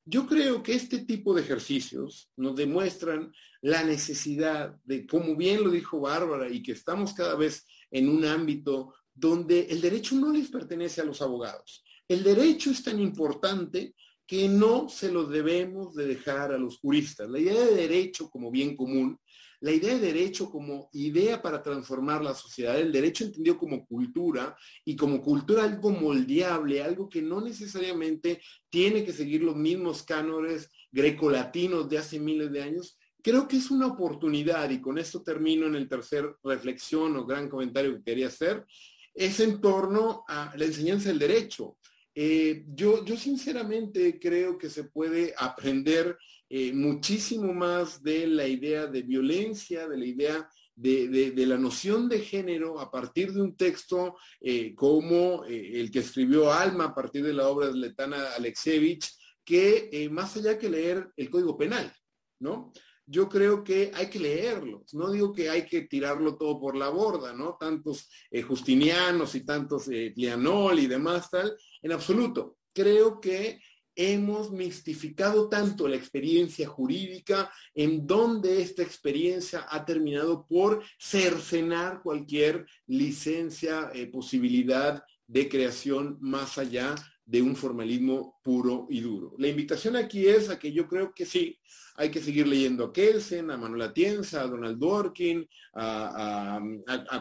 [0.06, 5.70] Yo creo que este tipo de ejercicios nos demuestran la necesidad de, como bien lo
[5.70, 10.50] dijo Bárbara, y que estamos cada vez en un ámbito donde el derecho no les
[10.50, 11.84] pertenece a los abogados.
[12.08, 13.94] El derecho es tan importante
[14.32, 17.30] que no se lo debemos de dejar a los juristas.
[17.30, 19.20] La idea de derecho como bien común
[19.60, 24.58] la idea de derecho como idea para transformar la sociedad, el derecho entendido como cultura
[24.84, 30.72] y como cultura algo moldeable, algo que no necesariamente tiene que seguir los mismos cánones
[30.92, 35.68] grecolatinos de hace miles de años, creo que es una oportunidad, y con esto termino
[35.68, 38.66] en el tercer reflexión o gran comentario que quería hacer,
[39.14, 41.78] es en torno a la enseñanza del derecho.
[42.14, 46.18] Eh, yo, yo sinceramente creo que se puede aprender
[46.50, 52.20] eh, muchísimo más de la idea de violencia, de la idea de, la noción de
[52.20, 57.34] género a partir de un texto eh, como el que escribió Alma a partir de
[57.34, 59.08] la obra de Letana Alexevich,
[59.46, 61.94] que más allá que leer el Código Penal,
[62.40, 62.72] ¿no?
[63.12, 64.94] Yo creo que hay que leerlos.
[64.94, 67.58] No digo que hay que tirarlo todo por la borda, ¿no?
[67.60, 68.10] Tantos
[68.48, 72.58] justinianos y tantos eh, y demás tal, en absoluto.
[72.74, 73.60] Creo que
[73.96, 82.66] hemos mistificado tanto la experiencia jurídica en donde esta experiencia ha terminado por cercenar cualquier
[82.88, 86.96] licencia, eh, posibilidad de creación más allá
[87.32, 89.34] de un formalismo puro y duro.
[89.38, 91.58] La invitación aquí es a que yo creo que sí,
[91.96, 96.60] hay que seguir leyendo a Kelsen, a Manuel Atienza, a Donald Dworkin, a,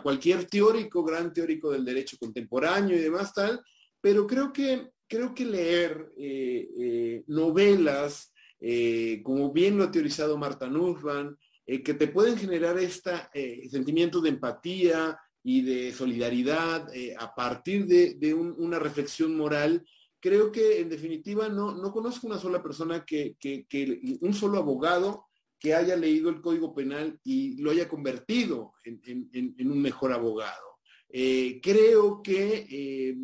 [0.02, 3.60] cualquier teórico, gran teórico del derecho contemporáneo y demás tal,
[4.00, 10.36] pero creo que, creo que leer eh, eh, novelas, eh, como bien lo ha teorizado
[10.36, 13.12] Marta Nussbaum, que te pueden generar este
[13.70, 19.84] sentimiento de empatía y de solidaridad a partir de, una reflexión moral.
[20.20, 23.36] Creo que en definitiva no, no conozco una sola persona que,
[24.20, 25.26] un solo abogado
[25.58, 30.78] que haya leído el Código Penal y lo haya convertido en, un mejor abogado.
[31.08, 33.16] creo que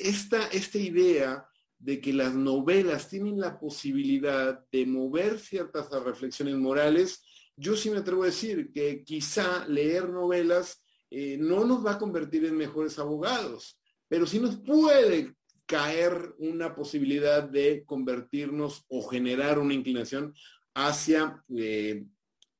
[0.00, 1.46] esta, esta idea
[1.84, 7.22] de que las novelas tienen la posibilidad de mover ciertas reflexiones morales,
[7.56, 11.98] yo sí me atrevo a decir que quizá leer novelas eh, no nos va a
[11.98, 13.78] convertir en mejores abogados,
[14.08, 15.34] pero sí nos puede
[15.66, 20.34] caer una posibilidad de convertirnos o generar una inclinación
[20.74, 22.04] hacia eh,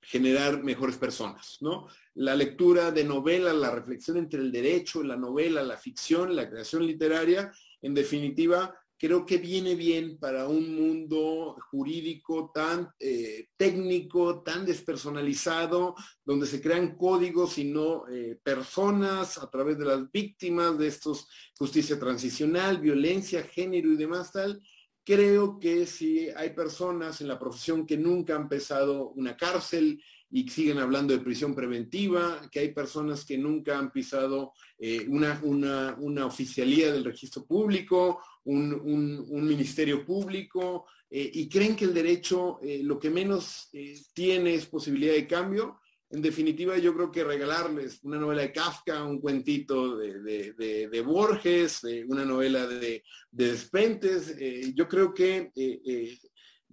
[0.00, 1.88] generar mejores personas, ¿no?
[2.14, 6.86] La lectura de novelas, la reflexión entre el derecho, la novela, la ficción, la creación
[6.86, 7.50] literaria,
[7.80, 15.94] en definitiva, creo que viene bien para un mundo jurídico tan eh, técnico, tan despersonalizado,
[16.24, 21.28] donde se crean códigos y no eh, personas a través de las víctimas de estos
[21.56, 24.60] justicia transicional, violencia, género y demás tal.
[25.04, 30.02] Creo que si hay personas en la profesión que nunca han pisado una cárcel
[30.34, 35.40] y siguen hablando de prisión preventiva, que hay personas que nunca han pisado eh, una,
[35.44, 42.80] una, oficialía del registro público, un, ministerio público, eh, y creen que el derecho eh,
[42.82, 43.70] lo que menos
[44.12, 45.78] tiene es posibilidad de cambio.
[46.10, 52.24] En definitiva, yo creo que regalarles una novela de Kafka, un cuentito de, Borges, una
[52.24, 54.34] novela de, de Despentes,
[54.74, 55.52] yo creo que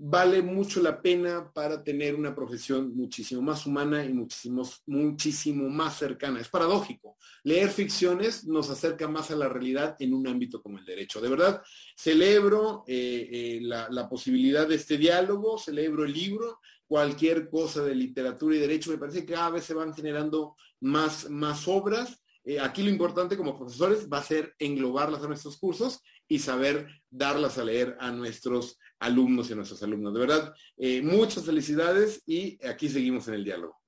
[0.04, 5.99] vale mucho la pena para tener una profesión muchísimo más humana y muchísimo, muchísimo más
[5.99, 6.41] cercana.
[6.41, 7.18] Es paradójico.
[7.43, 11.22] Leer ficciones nos acerca más a la realidad en un ámbito como el derecho.
[11.22, 11.62] De verdad,
[11.95, 18.56] celebro eh, eh, la, posibilidad de este diálogo, celebro el libro, cualquier cosa de literatura
[18.56, 18.89] y derecho.
[18.89, 22.24] Me parece que cada vez se van generando más, más obras.
[22.43, 26.88] Eh, aquí lo importante como profesores va a ser englobarlas a nuestros cursos y saber
[27.12, 30.14] darlas a leer a nuestros alumnos y a nuestros alumnos.
[30.14, 33.82] De verdad, eh, muchas felicidades y aquí seguimos en el diálogo.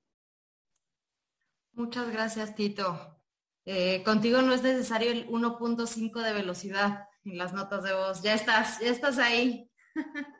[1.72, 3.20] Muchas gracias, Tito.
[3.64, 8.22] Eh, contigo no es necesario el 1.5 de velocidad en las notas de voz.
[8.22, 9.70] Ya estás, ya estás ahí.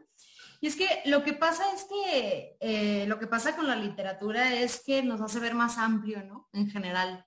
[0.60, 4.54] y es que lo que pasa es que eh, lo que pasa con la literatura
[4.54, 6.48] es que nos hace ver más amplio, ¿no?
[6.52, 7.24] En general.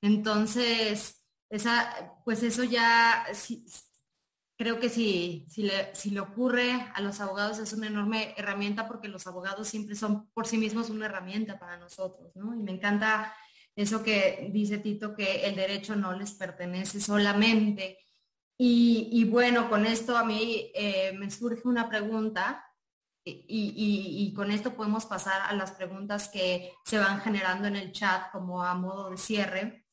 [0.00, 3.26] Entonces, esa, pues eso ya,
[4.56, 8.86] creo que si, si, le, si le ocurre a los abogados es una enorme herramienta
[8.86, 12.54] porque los abogados siempre son por sí mismos una herramienta para nosotros, ¿no?
[12.54, 13.34] Y me encanta
[13.76, 17.98] eso que dice Tito, que el derecho no les pertenece solamente.
[18.56, 22.64] Y, bueno, con esto a mí eh, me surge una pregunta
[23.24, 28.30] y, con esto podemos pasar a las preguntas que se van generando en el chat
[28.30, 29.86] como a modo de cierre.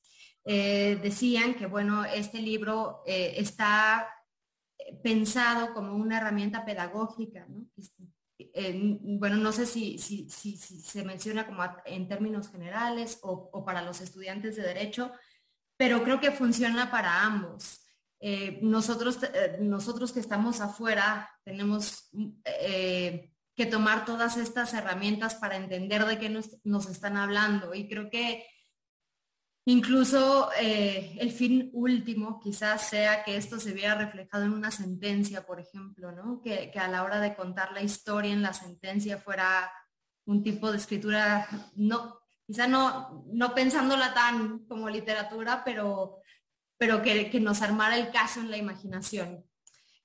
[0.44, 4.08] Eh, decían que, bueno, este libro eh, está
[5.04, 7.66] pensado como una herramienta pedagógica, ¿no?
[9.20, 14.64] bueno, no sé si, se menciona como en términos generales o, para los estudiantes de
[14.64, 15.12] derecho,
[15.78, 17.86] pero creo que funciona para ambos.
[18.20, 22.10] Eh, nosotros, eh, nosotros que estamos afuera tenemos
[22.46, 26.30] eh, que tomar todas estas herramientas para entender de qué
[26.64, 28.46] nos están hablando y creo que
[29.66, 35.46] Incluso eh, el fin último quizás sea que esto se viera reflejado en una sentencia,
[35.46, 36.42] por ejemplo, ¿no?
[36.42, 39.72] que, a la hora de contar la historia en la sentencia fuera
[40.26, 46.18] un tipo de escritura, no, quizá no, no pensándola tan como literatura, pero,
[46.78, 49.46] pero que, nos armara el caso en la imaginación.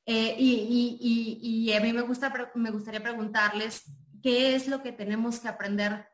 [0.04, 3.84] Eh, y, a mí me, gusta, me gustaría preguntarles
[4.22, 6.08] qué es lo que tenemos que aprender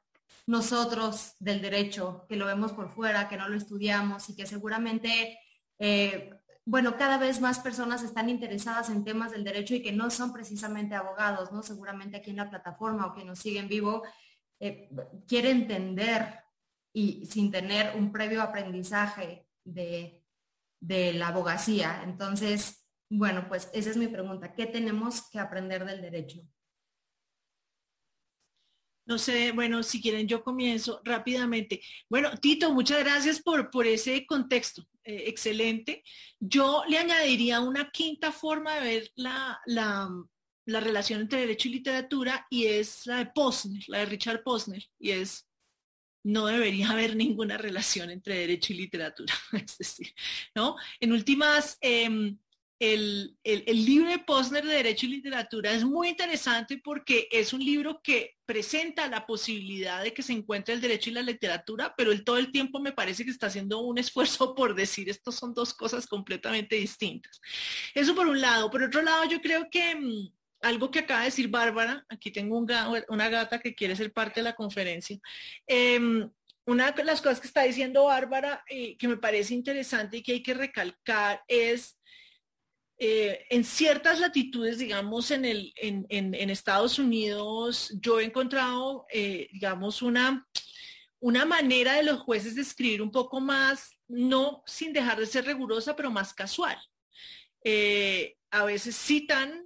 [0.46, 5.38] nosotros del derecho, que lo vemos por fuera, que no lo estudiamos y que seguramente,
[5.78, 6.30] eh,
[6.64, 10.32] bueno, cada vez más personas están interesadas en temas del derecho y que no son
[10.32, 11.62] precisamente abogados, ¿no?
[11.62, 14.02] Seguramente aquí en la plataforma o que nos siguen vivo,
[14.60, 14.90] eh,
[15.26, 16.38] quiere entender
[16.92, 20.22] y sin tener un previo aprendizaje de,
[20.80, 22.02] de la abogacía.
[22.04, 24.54] Entonces, bueno, pues esa es mi pregunta.
[24.54, 26.40] ¿Qué tenemos que aprender del derecho?
[29.04, 31.80] No sé, bueno, si quieren yo comienzo rápidamente.
[32.08, 34.86] Bueno, Tito, muchas gracias por, por ese contexto.
[35.04, 36.04] Eh, excelente.
[36.38, 40.08] Yo le añadiría una quinta forma de ver la, la,
[40.66, 44.88] la, relación entre derecho y literatura y es la de Posner, la de Richard Posner,
[45.00, 45.48] y es
[46.24, 49.34] no debería haber ninguna relación entre derecho y literatura.
[49.52, 50.14] es decir,
[50.54, 50.76] ¿no?
[51.00, 52.38] En últimas, em,
[52.82, 53.36] el,
[53.86, 58.36] libro de Posner de Derecho y Literatura es muy interesante porque es un libro que
[58.44, 62.38] presenta la posibilidad de que se encuentre el derecho y la literatura, pero él todo
[62.38, 66.08] el tiempo me parece que está haciendo un esfuerzo por decir estos son dos cosas
[66.08, 67.40] completamente distintas.
[67.94, 68.68] Eso por un lado.
[68.68, 72.58] Por otro lado, yo creo que mm, algo que acaba de decir Bárbara, aquí tengo
[72.58, 75.20] una gata que quiere ser parte de la conferencia.
[75.68, 76.28] Em,
[76.64, 80.32] una de las cosas que está diciendo Bárbara eh, que me parece interesante y que
[80.32, 81.98] hay que recalcar es
[82.98, 90.02] eh, en ciertas latitudes, digamos, en, el, en, Estados Unidos, yo he encontrado, eh, digamos,
[90.02, 90.46] una,
[91.18, 95.46] una manera de los jueces de escribir un poco más, no sin dejar de ser
[95.46, 96.78] rigurosa, pero más casual.
[97.64, 99.64] Eh, a veces citan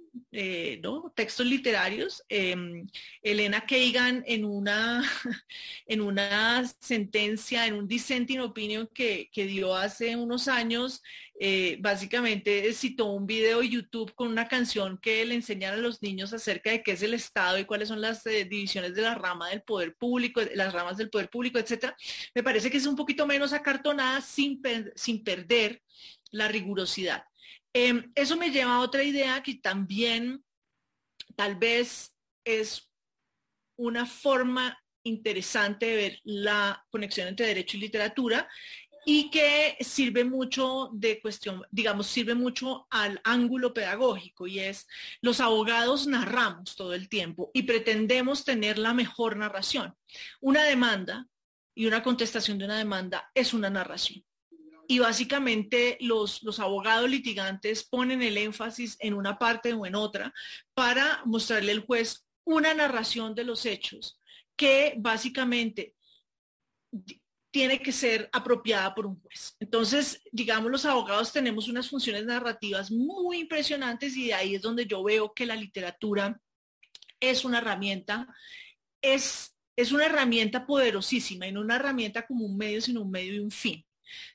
[1.13, 2.23] textos literarios.
[2.29, 2.87] Em,
[3.21, 5.03] Elena Kagan en una,
[5.85, 11.03] en una sentencia, en un dissenting opinion que dio hace unos años,
[11.39, 16.01] eh, básicamente citó un video de YouTube con una canción que le enseñara a los
[16.01, 19.13] niños acerca de qué es el Estado y cuáles son las eh, divisiones de la
[19.13, 21.95] rama del poder público, las ramas del poder público, etcétera.
[22.33, 24.59] Me parece que es un poquito menos acartonada sin,
[24.95, 25.83] sin perder
[26.31, 27.23] la rigurosidad.
[27.71, 30.43] Em, eso me lleva a otra idea que también
[31.35, 32.89] tal vez es
[33.75, 38.49] una forma interesante de ver la conexión entre derecho y literatura
[39.09, 44.85] y que sirve mucho de cuestión, digamos, sirve mucho al ángulo pedagógico y es
[45.21, 49.95] los abogados narramos todo el tiempo y pretendemos tener la mejor narración.
[50.41, 51.25] Una demanda
[51.73, 54.25] y una contestación de una demanda es una narración
[54.89, 60.33] y básicamente los, los abogados litigantes ponen el énfasis en una parte o en otra
[60.73, 64.19] para mostrarle al juez una narración de los hechos
[64.57, 65.95] que básicamente
[67.57, 69.55] tiene que ser apropiada por un juez.
[69.59, 74.85] Entonces, digamos, los abogados tenemos unas funciones narrativas muy impresionantes y de ahí es donde
[74.85, 76.39] yo veo que la literatura
[77.19, 78.27] es una herramienta,
[79.01, 83.33] es, es una herramienta poderosísima y no una herramienta como un medio, sino un medio
[83.33, 83.83] y un fin.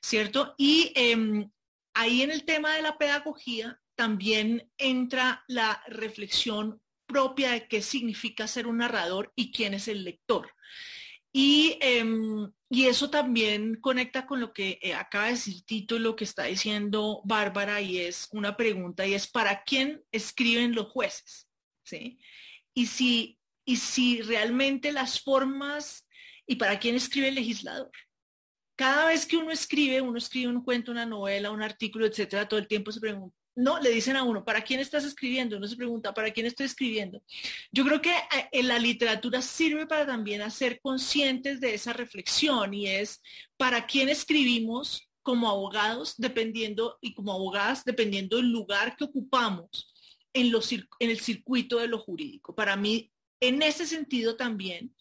[0.01, 0.53] ¿cierto?
[0.57, 1.49] Y em,
[1.93, 8.47] ahí en el tema de la pedagogía también entra la reflexión propia de qué significa
[8.47, 10.51] ser un narrador y quién es el lector.
[11.31, 16.15] Y, em, y eso también conecta con lo que eh, acaba de decir Tito lo
[16.15, 21.47] que está diciendo Bárbara y es una pregunta y es ¿para quién escriben los jueces?
[21.85, 22.17] ¿Sí?
[22.73, 26.07] Y si, y si realmente las formas
[26.47, 27.91] y para quién escribe el legislador
[28.75, 32.59] cada vez que uno escribe, uno escribe un cuento, una novela, un artículo, etcétera, todo
[32.59, 35.57] el tiempo se pregunta, no, le dicen a uno, ¿para quién estás escribiendo?
[35.57, 37.21] Uno se pregunta, ¿para quién estoy escribiendo?
[37.71, 38.13] Yo creo que
[38.51, 43.21] eh, la literatura sirve para también hacer conscientes de esa reflexión y es
[43.57, 49.93] para quién escribimos como abogados, dependiendo, y como abogadas, dependiendo del lugar que ocupamos
[50.33, 50.51] en,
[50.99, 52.53] en el circuito de lo jurídico.
[52.53, 54.93] Para mí, en ese sentido también,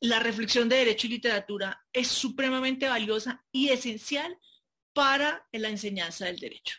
[0.00, 4.38] la reflexión de derecho y literatura es supremamente valiosa y esencial
[4.94, 6.76] para la enseñanza del derecho.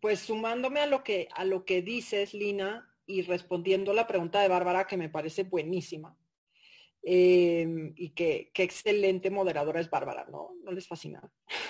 [0.00, 4.48] Pues sumándome a lo que, a lo que dices, Lina, y respondiendo la pregunta de
[4.48, 6.16] Bárbara, que me parece buenísima,
[7.02, 10.54] em, y que qué excelente moderadora es Bárbara, ¿no?
[10.62, 11.22] ¿No les fascina?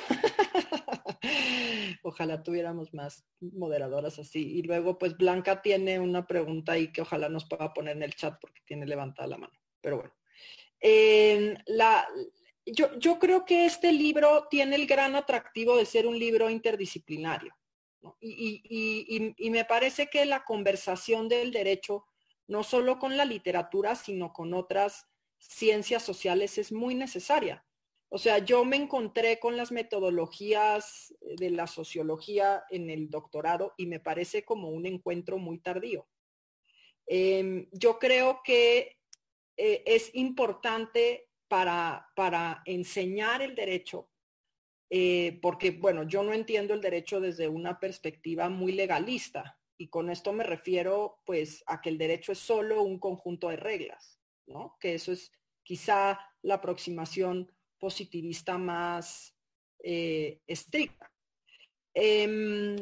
[2.03, 4.59] ojalá tuviéramos más moderadoras así.
[4.59, 8.15] Y luego, pues Blanca tiene una pregunta ahí que ojalá nos pueda poner en el
[8.15, 9.59] chat porque tiene levantada la mano.
[9.81, 10.13] Pero bueno.
[11.67, 12.07] la,
[12.67, 17.55] yo, yo, creo que este libro tiene el gran atractivo de ser un libro interdisciplinario.
[18.21, 22.07] Y, y, y, me parece que la conversación del derecho,
[22.47, 25.07] no solo con la literatura, sino con otras
[25.39, 27.65] ciencias sociales, es muy necesaria.
[28.09, 33.87] O sea, yo me encontré con las metodologías de la sociología en el doctorado y
[33.87, 36.09] me parece como un encuentro muy tardío.
[37.07, 38.99] Em, yo creo que
[39.57, 44.09] eh, es importante para, para, enseñar el derecho,
[44.89, 50.11] eh, porque, bueno, yo no entiendo el derecho desde una perspectiva muy legalista y con
[50.11, 54.77] esto me refiero pues a que el derecho es solo un conjunto de reglas, ¿no?
[54.79, 55.33] Que eso es
[55.63, 59.35] quizá la aproximación positivista más
[59.83, 61.11] eh, estricta.
[61.95, 62.77] Em,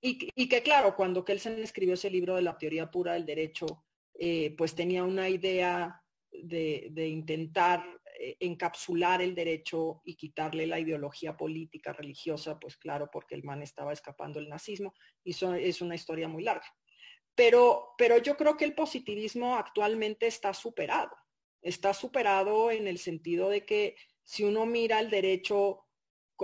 [0.00, 4.54] y, que claro, cuando Kelsen escribió ese libro de la teoría pura del derecho, eh,
[4.56, 8.03] pues tenía una idea de, intentar eh,
[8.40, 13.92] encapsular el derecho y quitarle la ideología política, religiosa, pues claro, porque el man estaba
[13.92, 16.66] escapando del nazismo, y eso es una historia muy larga.
[17.34, 21.10] Pero, pero yo creo que el positivismo actualmente está superado.
[21.60, 25.80] Está superado en el sentido de que si uno mira el derecho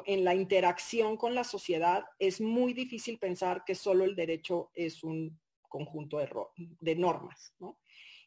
[0.06, 5.02] en la interacción con la sociedad, es muy difícil pensar que solo el derecho es
[5.02, 7.54] un conjunto de, normas.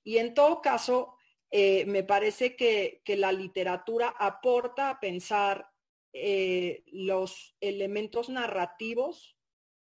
[0.03, 1.17] Y en todo caso,
[1.55, 5.69] eh, me parece que, la literatura aporta a pensar
[6.11, 9.37] eh, los elementos narrativos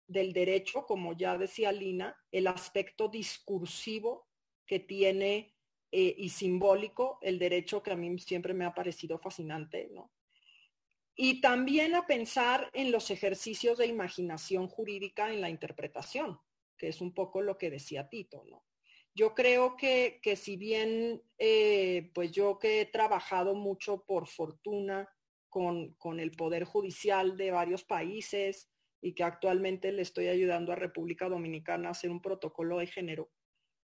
[0.05, 4.27] del derecho, como ya decía Lina, el aspecto discursivo
[4.67, 5.55] que tiene
[5.91, 10.11] eh, y simbólico el derecho que a mí siempre me ha parecido fascinante, ¿no?
[11.15, 16.39] Y también a pensar en los ejercicios de imaginación jurídica en la interpretación,
[16.77, 18.63] que es un poco lo que decía Tito, ¿no?
[19.15, 25.09] Yo creo que, si bien, eh, pues yo que he trabajado mucho por fortuna
[25.49, 28.69] con, con, el Poder Judicial de varios países
[29.01, 33.31] y que actualmente le estoy ayudando a República Dominicana a hacer un protocolo de género,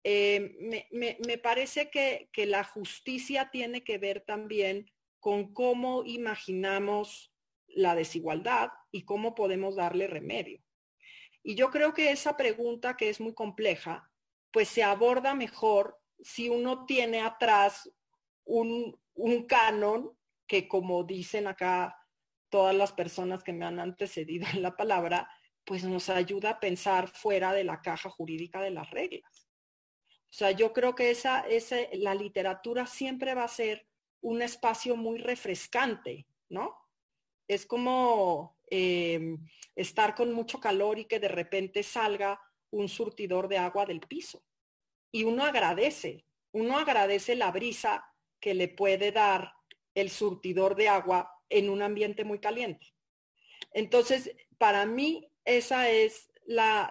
[0.08, 4.88] eh, me, parece que, la justicia tiene que ver también
[5.18, 7.34] con cómo imaginamos
[7.66, 10.62] la desigualdad y cómo podemos darle remedio.
[11.42, 14.08] Y yo creo que esa pregunta, que es muy compleja,
[14.50, 17.90] pues se aborda mejor si uno tiene atrás
[18.44, 20.16] un, un canon
[20.46, 21.96] que, como dicen acá
[22.48, 25.28] todas las personas que me han antecedido en la palabra,
[25.64, 29.48] pues nos ayuda a pensar fuera de la caja jurídica de las reglas.
[30.30, 31.44] O sea, yo creo que esa,
[31.92, 33.86] la literatura siempre va a ser
[34.20, 36.76] un espacio muy refrescante, ¿no?
[37.48, 39.38] Es como em,
[39.74, 42.40] estar con mucho calor y que de repente salga
[42.70, 44.42] un surtidor de agua del piso.
[45.12, 48.04] Y uno agradece, uno agradece la brisa
[48.40, 49.52] que le puede dar
[49.94, 52.94] el surtidor de agua en un ambiente muy caliente.
[53.72, 56.90] Entonces, para mí, esa es la,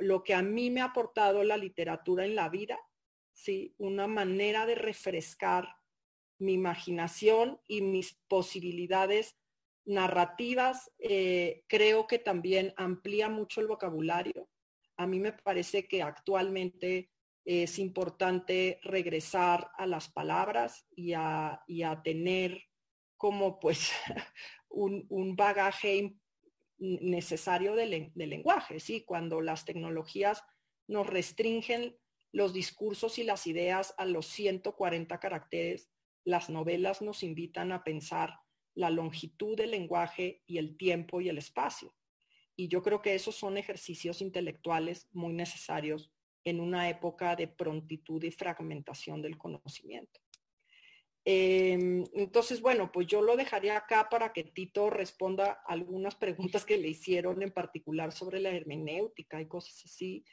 [0.00, 2.78] lo que a mí me ha aportado la literatura en la vida,
[3.32, 3.74] ¿sí?
[3.78, 5.68] una manera de refrescar
[6.38, 9.36] mi imaginación y mis posibilidades
[9.84, 10.90] narrativas.
[10.98, 14.48] Eh, creo que también amplía mucho el vocabulario.
[14.98, 17.10] A mí me parece que actualmente
[17.44, 21.64] es importante regresar a las palabras y a,
[22.04, 22.62] tener
[23.16, 23.90] como pues
[24.68, 26.18] un, un bagaje
[26.78, 29.04] necesario del, lenguaje, ¿sí?
[29.04, 30.44] Cuando las tecnologías
[30.86, 31.96] nos restringen
[32.32, 35.90] los discursos y las ideas a los 140 caracteres,
[36.24, 38.40] las novelas nos invitan a pensar
[38.74, 41.94] la longitud del lenguaje y el tiempo y el espacio.
[42.58, 46.10] Y yo creo que esos son ejercicios intelectuales muy necesarios
[46.44, 50.20] en una época de prontitud y fragmentación del conocimiento.
[51.24, 56.78] Em, entonces, bueno, pues yo lo dejaría acá para que Tito responda algunas preguntas que
[56.78, 60.24] le hicieron en particular sobre la hermenéutica y cosas así.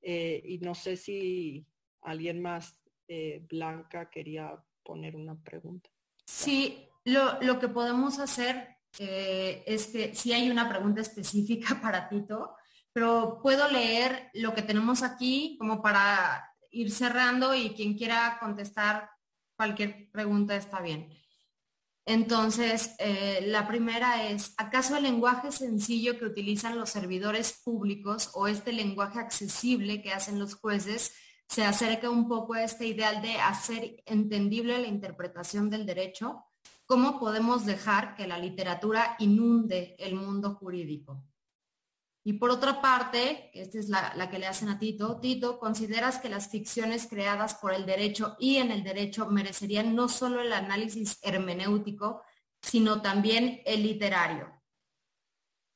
[0.00, 1.66] Eh, y no sé si
[2.02, 5.90] alguien más, eh, Blanca, quería poner una pregunta.
[6.24, 12.56] Sí, lo, que podemos hacer eh, es que si hay una pregunta específica para Tito,
[12.92, 19.10] pero puedo leer lo que tenemos aquí como para ir cerrando y quien quiera contestar
[19.56, 21.08] cualquier pregunta está bien.
[22.06, 28.46] Entonces, eh, la primera es, ¿acaso el lenguaje sencillo que utilizan los servidores públicos o
[28.46, 31.14] este lenguaje accesible que hacen los jueces
[31.48, 36.44] se acerca un poco a este ideal de hacer entendible la interpretación del derecho?
[36.94, 41.24] ¿Cómo podemos dejar que la literatura inunde el mundo jurídico?
[42.22, 46.28] Y por otra parte, esta es la, que le hacen a Tito, Tito, ¿consideras que
[46.28, 51.18] las ficciones creadas por el derecho y en el derecho merecerían no solo el análisis
[51.20, 52.22] hermenéutico,
[52.62, 54.62] sino también el literario?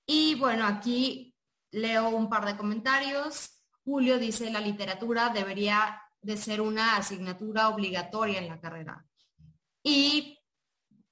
[0.07, 1.35] Y bueno, aquí
[1.73, 3.61] leo un par de comentarios.
[3.85, 9.05] Julio dice, la literatura debería de ser una asignatura obligatoria en la carrera.
[9.83, 10.38] Y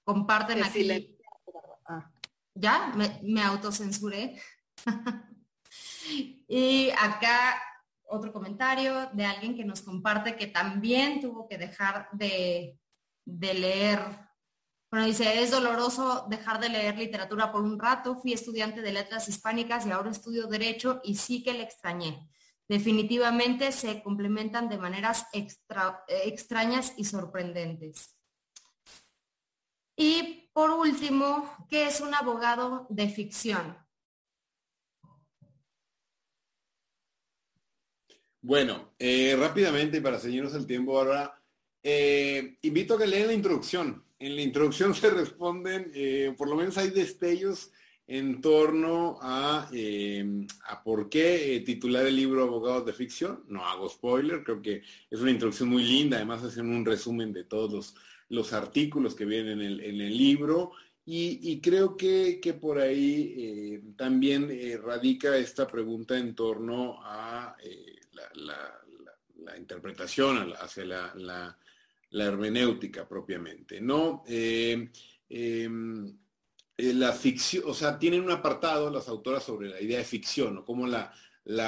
[0.07, 1.19] comparten aquí...
[1.85, 2.11] Ah.
[2.55, 2.93] ¿Ya?
[2.97, 4.41] Me, me autocensuré.
[6.49, 7.61] y acá
[8.09, 12.79] otro comentario de alguien que nos comparte que también tuvo que dejar de,
[13.25, 14.01] leer.
[14.91, 18.17] Bueno, dice, es doloroso dejar de leer literatura por un rato.
[18.17, 22.29] Fui estudiante de letras hispánicas y ahora estudio derecho y sí que le extrañé.
[22.69, 28.16] Definitivamente se complementan de maneras extrañas y sorprendentes.
[29.97, 33.77] Y por último, ¿qué es un abogado de ficción?
[38.43, 41.43] Bueno, eh, rápidamente para seguirnos el tiempo ahora,
[41.83, 44.05] eh, invito a que lean la introducción.
[44.19, 47.73] En la introducción se responden, eh, por lo menos hay destellos
[48.07, 49.69] en torno a,
[50.69, 53.43] a por qué titular el libro Abogados de Ficción.
[53.49, 57.43] No hago spoiler, creo que es una introducción muy linda, además hacen un resumen de
[57.43, 57.97] todos
[58.53, 60.73] artículos que vienen en el, libro
[61.05, 64.51] Y, creo que, por ahí eh, también
[64.83, 67.57] radica esta pregunta en torno a
[68.35, 71.59] la, interpretación, hacia la,
[72.11, 74.25] hermenéutica propiamente, ¿no?
[75.29, 76.17] Em,
[76.79, 80.65] la ficción, o sea, tienen un apartado las autoras sobre la idea de ficción, o
[80.65, 81.13] cómo la,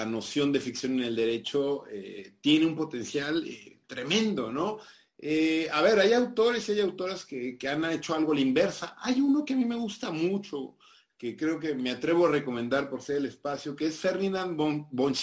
[0.06, 4.78] noción de ficción en el derecho eh, tiene un potencial eh, tremendo, ¿no?
[5.18, 8.96] Eh, a ver, hay autores y hay autoras que, han hecho algo a la inversa.
[9.00, 10.76] Hay uno que a mí me gusta mucho,
[11.16, 14.86] que creo que me atrevo a recomendar por ser el espacio, que es Ferdinand von,
[14.90, 15.14] von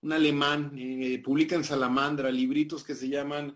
[0.00, 0.72] un alemán,
[1.22, 3.54] publica en Salamandra libritos que se llaman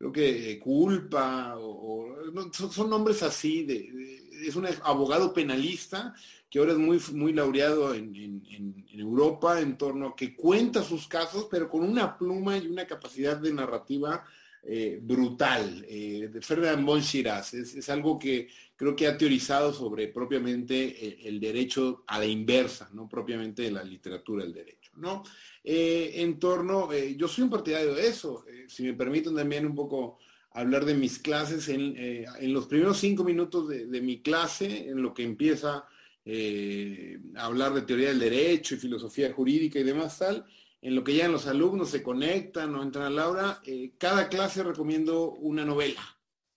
[0.00, 1.58] creo que culpa,
[2.52, 3.66] son, nombres así,
[4.42, 6.14] es un abogado penalista
[6.50, 8.10] que ahora es muy, muy laureado en,
[8.92, 13.36] Europa en torno a que cuenta sus casos, pero con una pluma y una capacidad
[13.36, 14.24] de narrativa
[14.62, 15.86] eh, brutal.
[15.88, 21.40] Eh, de Ferdinand von es, algo que creo que ha teorizado sobre propiamente el, el,
[21.40, 25.22] derecho a la inversa, no propiamente de la literatura del derecho, ¿no?
[25.64, 30.18] Eh, en torno, yo soy un partidario de eso, si me permiten también un poco
[30.52, 35.14] hablar de mis clases, en, los primeros cinco minutos de, de mi clase, en lo
[35.14, 35.86] que empieza
[36.24, 40.44] eh, hablar de teoría del derecho y filosofía jurídica y demás tal,
[40.82, 44.28] en lo que ya los alumnos se conectan o entran a la aula, eh, cada
[44.28, 46.00] clase recomiendo una novela.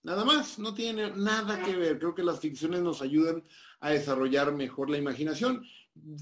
[0.02, 1.98] Nada más, no tiene nada que ver.
[1.98, 3.42] Creo que las ficciones nos ayudan
[3.80, 5.64] a desarrollar mejor la imaginación.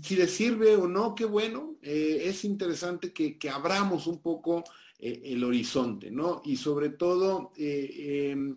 [0.00, 1.76] Si les sirve o no, qué bueno.
[1.82, 4.62] Eh, es interesante que, abramos un poco
[4.98, 6.42] el horizonte, ¿no?
[6.44, 8.56] Y sobre todo, em,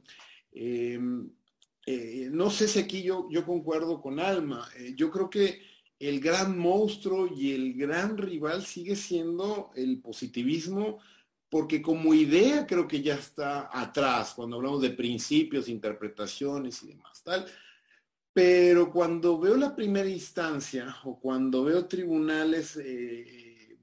[0.51, 1.27] em,
[1.85, 4.67] eh, no sé si aquí yo, yo concuerdo con Alma.
[4.77, 5.61] Eh, yo creo que
[5.99, 10.99] el gran monstruo y el gran rival sigue siendo el positivismo,
[11.49, 17.23] porque como idea creo que ya está atrás, cuando hablamos de principios, interpretaciones y demás,
[17.23, 17.45] tal.
[18.33, 23.77] Pero cuando veo la primera instancia o cuando veo tribunales eh,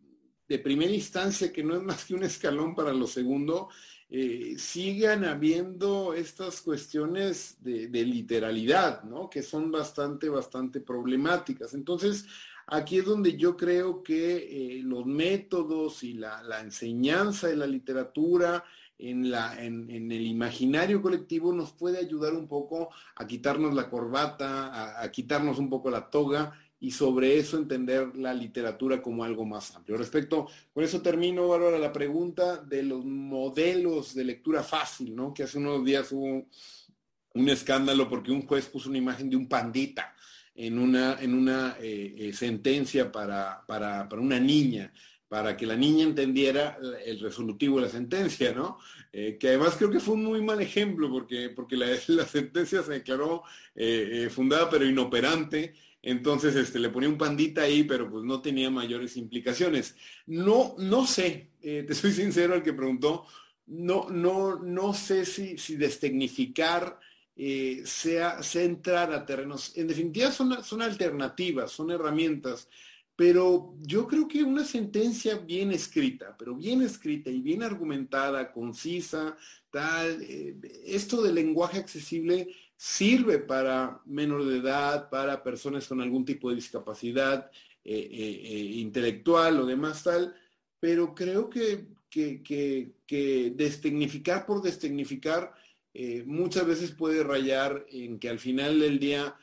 [0.47, 3.71] de primera instancia, que no es más que un escalón para lo segundo,
[4.15, 9.31] eh, sigan habiendo estas cuestiones de, literalidad, ¿no?
[9.31, 11.73] Que son bastante, bastante problemáticas.
[11.73, 12.27] Entonces,
[12.67, 18.63] aquí es donde yo creo que eh, los métodos y la, enseñanza de la literatura
[18.99, 25.03] en, la, en, el imaginario colectivo nos puede ayudar un poco a quitarnos la corbata,
[25.03, 26.53] a quitarnos un poco la toga
[26.83, 29.97] y sobre eso entender la literatura como algo más amplio.
[29.97, 35.33] Respecto, con eso termino, Bárbara, la pregunta de los modelos de lectura fácil, ¿no?
[35.33, 36.45] Que hace unos días hubo
[37.35, 40.13] un escándalo porque un juez puso una imagen de un pandita
[40.57, 44.93] en una, en una eh, eh, sentencia para, para, una niña
[45.29, 48.79] para que la niña entendiera el resolutivo de la sentencia, ¿no?
[49.13, 51.87] Eh, que además creo que fue un muy mal ejemplo porque, porque la
[52.27, 53.45] sentencia se declaró
[54.31, 59.17] fundada pero inoperante entonces, este, le ponía un pandita ahí, pero pues no tenía mayores
[59.17, 59.95] implicaciones.
[60.27, 63.25] No, no sé, eh, te soy sincero al que preguntó,
[63.67, 66.99] no, no, no sé si, si destecnificar
[67.37, 69.73] eh, sea, sea, a terrenos.
[69.77, 72.69] En definitiva, son, son alternativas, son herramientas,
[73.15, 79.37] pero yo creo que una sentencia bien escrita, pero bien escrita y bien argumentada, concisa,
[79.71, 82.49] tal, eh, esto del lenguaje accesible
[82.83, 87.49] sirve para menor de edad, para personas con algún tipo de discapacidad
[87.85, 90.35] eh, eh, eh, intelectual o demás tal,
[90.81, 95.55] pero creo que, que, que, destecnificar por destecnificar
[96.27, 99.37] muchas veces puede rayar en que al final del día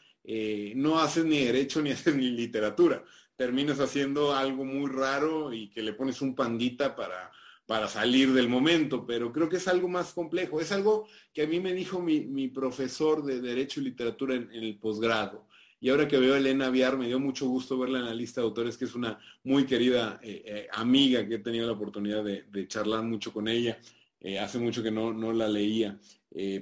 [0.75, 3.05] no haces ni derecho ni haces ni literatura.
[3.37, 7.31] Terminas haciendo algo muy raro y que le pones un pandita para,
[7.69, 10.59] para salir del momento, pero creo que es algo más complejo.
[10.59, 14.79] Es algo que a mí me dijo mi, profesor de Derecho y Literatura en, el
[14.79, 15.45] posgrado.
[15.79, 18.41] Y ahora que veo a Elena Viar, me dio mucho gusto verla en la lista
[18.41, 22.23] de autores, que es una muy querida eh, eh, amiga que he tenido la oportunidad
[22.23, 23.77] de, charlar mucho con ella.
[24.19, 25.95] Eh, hace mucho que no, no la leía,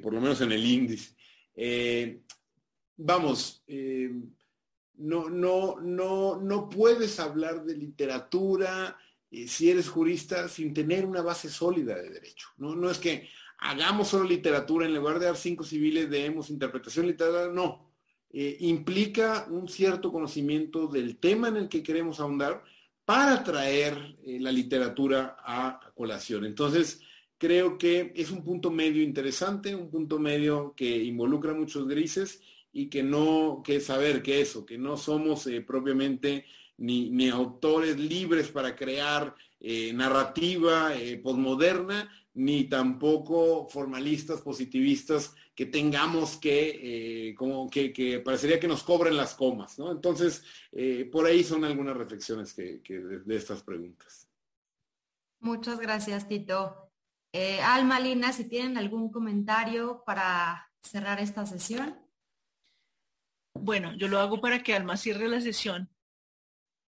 [0.03, 1.15] por lo menos en el índice.
[2.97, 3.63] vamos,
[4.97, 8.97] no, no, no, no puedes hablar de literatura
[9.29, 12.47] eh, si eres jurista sin tener una base sólida de derecho.
[12.57, 13.27] No, no es que
[13.59, 17.91] hagamos solo literatura, en lugar de dar cinco civiles, demos interpretación literaria, no.
[18.29, 22.63] Eh, implica un cierto conocimiento del tema en el que queremos ahondar
[23.05, 26.45] para traer eh, la literatura a, colación.
[26.45, 27.01] Entonces,
[27.37, 32.87] creo que es un punto medio interesante, un punto medio que involucra muchos grises y
[32.87, 36.45] que no, que saber que eso, que no somos propiamente
[36.77, 46.37] ni, autores libres para crear eh, narrativa eh, posmoderna, ni tampoco formalistas, positivistas, que tengamos
[46.37, 49.91] que, eh, como que, parecería que nos cobren las comas, ¿no?
[49.91, 54.29] Entonces, eh, por ahí son algunas reflexiones que, de, estas preguntas.
[55.39, 56.91] Muchas gracias, Tito.
[57.33, 61.99] Eh, Alma, Lina, si tienen algún comentario para cerrar esta sesión.
[63.55, 65.89] Bueno, yo lo hago para que Alma cierre la sesión.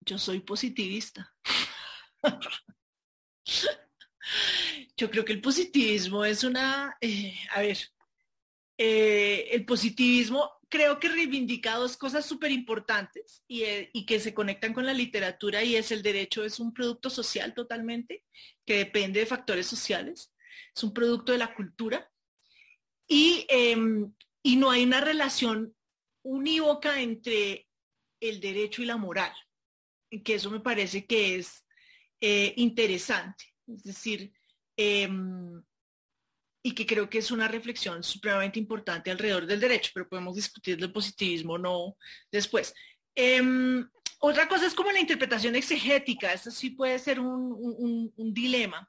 [0.05, 1.35] Yo soy positivista.
[4.97, 7.79] Yo creo que el positivismo es una, eh, a ver,
[8.79, 14.73] eh, el positivismo creo que reivindica dos cosas súper importantes eh, y, que se conectan
[14.73, 18.25] con la literatura y es el derecho es un producto social totalmente,
[18.65, 20.33] que depende de factores sociales,
[20.75, 22.11] es un producto de la cultura
[23.07, 25.77] y, em, y no hay una relación
[26.23, 27.69] unívoca entre
[28.21, 29.33] el derecho y la moral,
[30.21, 31.65] que eso me parece que es
[32.57, 33.45] interesante.
[33.67, 34.33] Es decir,
[34.77, 35.63] em,
[36.63, 40.79] y que creo que es una reflexión supremamente importante alrededor del derecho, pero podemos discutir
[40.79, 41.97] del positivismo no
[42.31, 42.73] después.
[43.15, 43.89] Em,
[44.21, 48.89] otra cosa es como la interpretación exegética, eso sí puede ser un, dilema.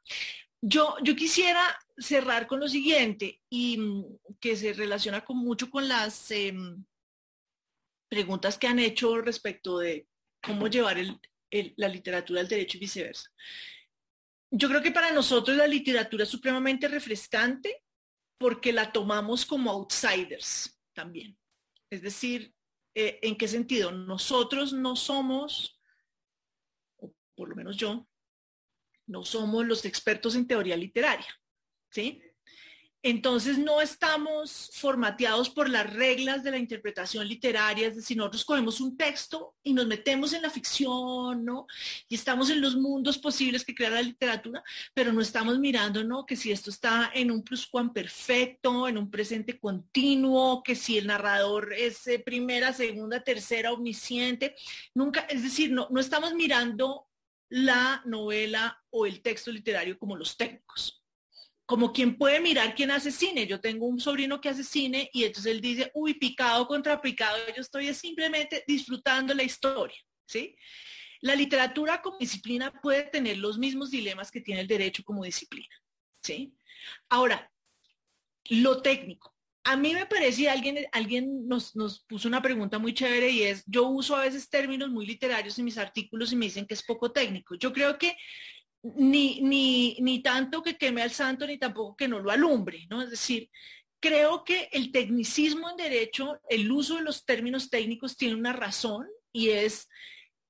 [0.61, 4.03] Yo, yo, quisiera cerrar con lo siguiente, y mm,
[4.39, 6.86] que se relaciona con, mucho con las em,
[8.07, 10.07] preguntas que han hecho respecto de
[10.44, 10.98] cómo llevar
[11.78, 13.32] la literatura al derecho y viceversa.
[14.52, 17.84] Yo creo que para nosotros la literatura es supremamente refrescante
[18.38, 21.38] porque la tomamos como outsiders también.
[21.89, 22.54] Es decir,
[22.96, 23.91] eh, ¿en qué sentido?
[23.91, 25.80] Nosotros no somos,
[26.98, 28.08] o por lo menos yo,
[29.08, 31.28] no somos los expertos en teoría literaria,
[31.89, 32.22] ¿sí?
[33.06, 38.80] Entonces no estamos formateados por las reglas de la interpretación literaria, es decir, nosotros cogemos
[38.80, 41.68] un texto y nos metemos en la ficción, ¿no?
[42.08, 46.26] Y estamos en los mundos posibles que crea la literatura, pero no estamos mirando, ¿no?
[46.26, 47.43] Que si esto está en un
[47.93, 54.56] perfecto, en un presente continuo, que si el narrador es eh, primera, segunda, tercera, omnisciente,
[54.93, 57.10] nunca, es decir, no, no estamos mirando
[57.49, 61.03] la novela o el texto literario como los técnicos
[61.74, 63.47] como quien puede mirar quién hace cine.
[63.47, 67.36] Yo tengo un sobrino que hace cine y entonces él dice, uy, picado contra picado,
[67.47, 69.97] yo estoy simplemente disfrutando la historia,
[70.28, 70.55] ¿sí?
[71.21, 75.76] La literatura como disciplina puede tener los mismos dilemas que tiene el derecho como disciplina,
[76.21, 76.53] ¿sí?
[77.09, 77.51] Ahora,
[78.51, 79.36] lo técnico.
[79.63, 83.63] A mí me parece, alguien, alguien nos, nos puso una pregunta muy chévere y es,
[83.65, 86.84] yo uso a veces términos muy literarios en mis artículos y me dicen que es
[86.84, 87.55] poco técnico.
[87.55, 88.15] Yo creo que
[88.84, 93.01] ni, ni, ni tanto que queme al santo, ni tampoco que no lo alumbre, ¿no?
[93.01, 93.49] Es decir,
[93.99, 99.07] creo que el tecnicismo en derecho, el uso de los términos técnicos tiene una razón
[99.31, 99.88] y es,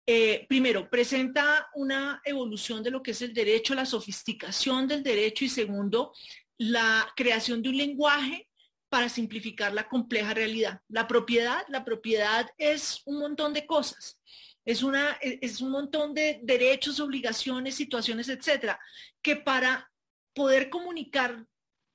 [0.07, 5.45] eh, primero, presenta una evolución de lo que es el derecho, la sofisticación del derecho
[5.45, 6.13] y segundo,
[6.57, 8.49] la creación de un lenguaje
[8.89, 10.81] para simplificar la compleja realidad.
[10.88, 14.19] La propiedad, la propiedad es un montón de cosas.
[14.66, 18.80] Es, una, e, es un montón de derechos, obligaciones, situaciones, etcétera,
[19.22, 19.91] que para
[20.34, 21.45] poder comunicar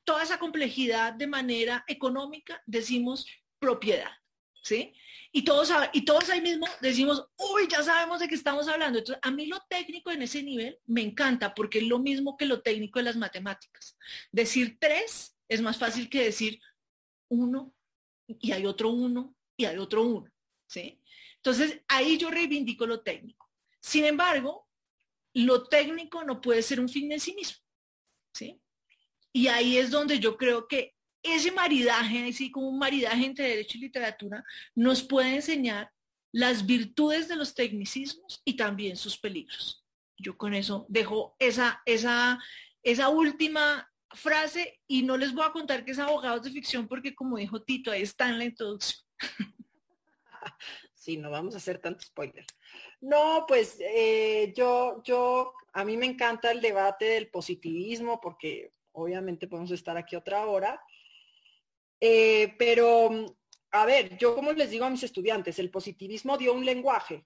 [0.04, 3.26] toda esa complejidad de manera económica decimos
[3.58, 4.10] propiedad,
[4.62, 4.94] ¿sí?
[5.32, 8.98] Y todos, y todos ahí mismo decimos, uy, ya sabemos de qué estamos hablando.
[8.98, 12.46] Entonces, a mí lo técnico en ese nivel me encanta porque es lo mismo que
[12.46, 13.98] lo técnico de las matemáticas.
[14.32, 16.60] Decir tres es más fácil que decir
[17.28, 17.74] uno
[18.26, 20.30] y hay otro uno y hay otro uno,
[20.66, 20.97] ¿sí?
[21.48, 23.48] Entonces, ahí yo reivindico lo técnico.
[23.80, 24.68] Sin embargo,
[25.32, 27.64] lo técnico no puede ser un fin en sí mismo.
[28.34, 28.60] ¿sí?
[29.32, 33.78] Y ahí es donde yo creo que ese maridaje, así como un maridaje entre derecho
[33.78, 34.44] y literatura,
[34.74, 35.90] nos puede enseñar
[36.32, 39.82] las virtudes de los tecnicismos y también sus peligros.
[40.18, 42.38] Yo con eso dejo esa, esa,
[42.82, 47.14] esa última frase y no les voy a contar que es abogados de ficción porque
[47.14, 49.02] como dijo Tito, ahí está en la introducción.
[51.08, 52.44] Sí, no vamos a hacer tanto spoiler.
[53.00, 59.48] No, pues eh, yo, yo, a mí me encanta el debate del positivismo porque obviamente
[59.48, 60.78] podemos estar aquí otra hora.
[61.98, 63.08] Eh, pero,
[63.70, 67.24] a ver, yo como les digo a mis estudiantes, el positivismo dio un lenguaje.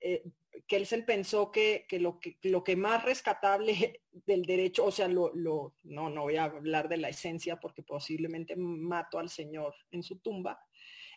[0.00, 0.22] Eh,
[0.68, 5.74] Kelsen pensó que, lo que lo que más rescatable del derecho, o sea, lo, lo,
[5.82, 10.20] no, no voy a hablar de la esencia porque posiblemente mato al Señor en su
[10.20, 10.60] tumba,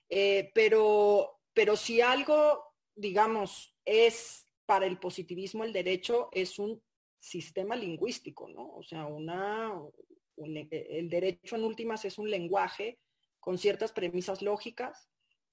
[0.10, 2.63] eh, pero pero si algo,
[2.95, 6.81] digamos, es para el positivismo el derecho, es un
[7.19, 8.71] sistema lingüístico, ¿no?
[8.76, 9.73] O sea, una,
[10.38, 12.99] el derecho en últimas es un lenguaje
[13.39, 15.09] con ciertas premisas lógicas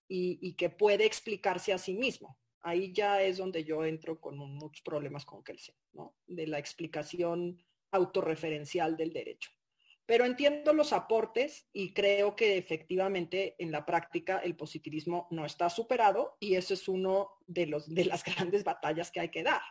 [0.09, 2.39] y, que puede explicarse a sí mismo.
[2.63, 6.17] Ahí ya es donde yo entro con muchos problemas con Kelsen, ¿no?
[6.27, 7.63] De la explicación
[7.93, 9.51] autorreferencial del derecho.
[10.07, 15.69] Pero entiendo los aportes y creo que efectivamente en la práctica el positivismo no está
[15.69, 19.63] superado y eso es uno de, los, de las grandes batallas que hay que dar.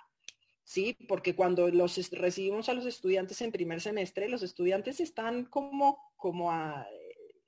[0.65, 0.97] ¿sí?
[1.07, 6.51] Porque cuando los recibimos a los estudiantes en primer semestre, los estudiantes están como, como
[6.51, 6.85] a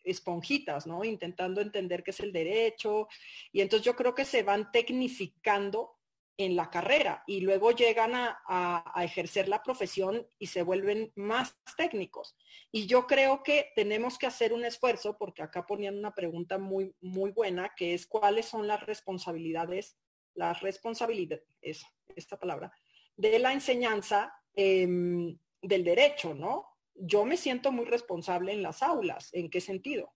[0.04, 1.04] esponjitas, ¿no?
[1.04, 3.08] Intentando entender qué es el derecho.
[3.52, 5.97] Y entonces yo creo que se van tecnificando
[6.38, 12.36] en la carrera y luego llegan a, ejercer la profesión y se vuelven más técnicos.
[12.72, 16.96] Y yo creo que tenemos que hacer un esfuerzo, porque acá ponían una pregunta muy,
[17.02, 19.98] muy buena, que es cuáles son las responsabilidades,
[20.36, 21.86] las responsabilidades,
[22.16, 22.72] esta palabra,
[23.16, 26.68] de la enseñanza em, del derecho, ¿no?
[26.94, 29.30] Yo me siento muy responsable en las aulas.
[29.34, 30.14] ¿En qué sentido?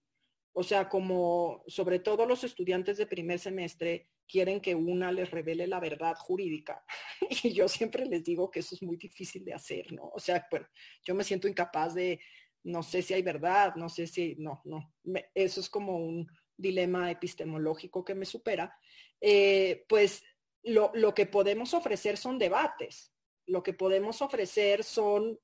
[0.54, 5.68] O sea, como sobre todo los estudiantes de primer semestre quieren que una les revele
[5.68, 6.84] la verdad jurídica.
[7.44, 10.10] Y yo siempre les digo que eso es muy difícil de hacer, ¿no?
[10.14, 10.68] O sea, bueno,
[11.04, 12.20] yo me siento incapaz de,
[12.64, 14.94] no sé si hay verdad, no sé si, no, no.
[15.34, 18.76] eso es como un dilema epistemológico que me supera.
[19.20, 20.24] Eh, pues
[20.64, 23.14] lo, lo que podemos ofrecer son debates.
[23.48, 25.40] Lo que podemos ofrecer son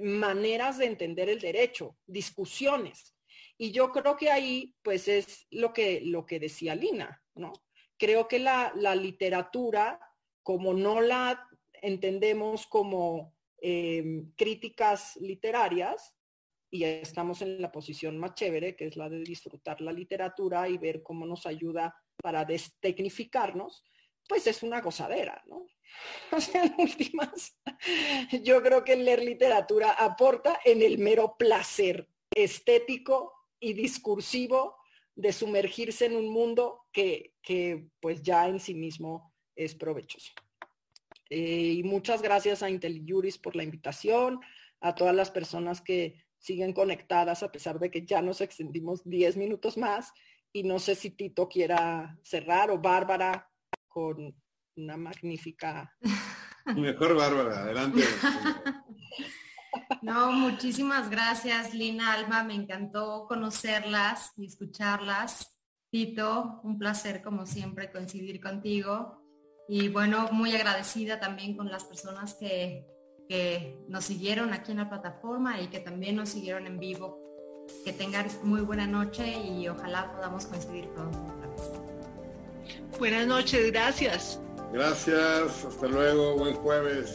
[0.00, 3.14] maneras de entender el derecho, discusiones.
[3.56, 7.52] Y yo creo que ahí, pues es lo que, lo que decía Lina, ¿no?
[7.98, 10.00] Creo que la, literatura,
[10.42, 11.48] como no la
[11.82, 16.14] entendemos como eh, críticas literarias,
[16.70, 20.76] y estamos en la posición más chévere, que es la de disfrutar la literatura y
[20.76, 23.84] ver cómo nos ayuda para destecnificarnos,
[24.28, 25.66] pues es una gozadera, ¿no?
[26.32, 27.56] O sea, en últimas,
[28.42, 34.77] yo creo que leer literatura aporta en el mero placer estético y discursivo
[35.18, 37.34] de sumergirse en un mundo que,
[38.00, 40.32] pues ya en sí mismo es provechoso.
[41.28, 44.40] Eh, y muchas gracias a IntelliJuris por la invitación,
[44.80, 49.36] a todas las personas que siguen conectadas a pesar de que ya nos extendimos 10
[49.36, 50.12] minutos más.
[50.52, 53.50] Y no sé si Tito quiera cerrar o Bárbara
[53.88, 54.32] con
[54.76, 55.96] una magnífica...
[56.76, 58.04] Mejor Bárbara, adelante.
[60.02, 62.44] No, muchísimas gracias, Lina Alma.
[62.44, 65.58] Me encantó conocerlas y escucharlas.
[65.90, 69.22] Tito, un placer como siempre coincidir contigo.
[69.68, 72.86] Y bueno, muy agradecida también con las personas que,
[73.28, 77.18] que nos siguieron aquí en la plataforma y que también nos siguieron en vivo.
[77.84, 81.70] Que tengan muy buena noche y ojalá podamos coincidir pronto otra vez.
[82.98, 84.40] Buenas noches, gracias.
[84.72, 87.14] Gracias, hasta luego, buen jueves.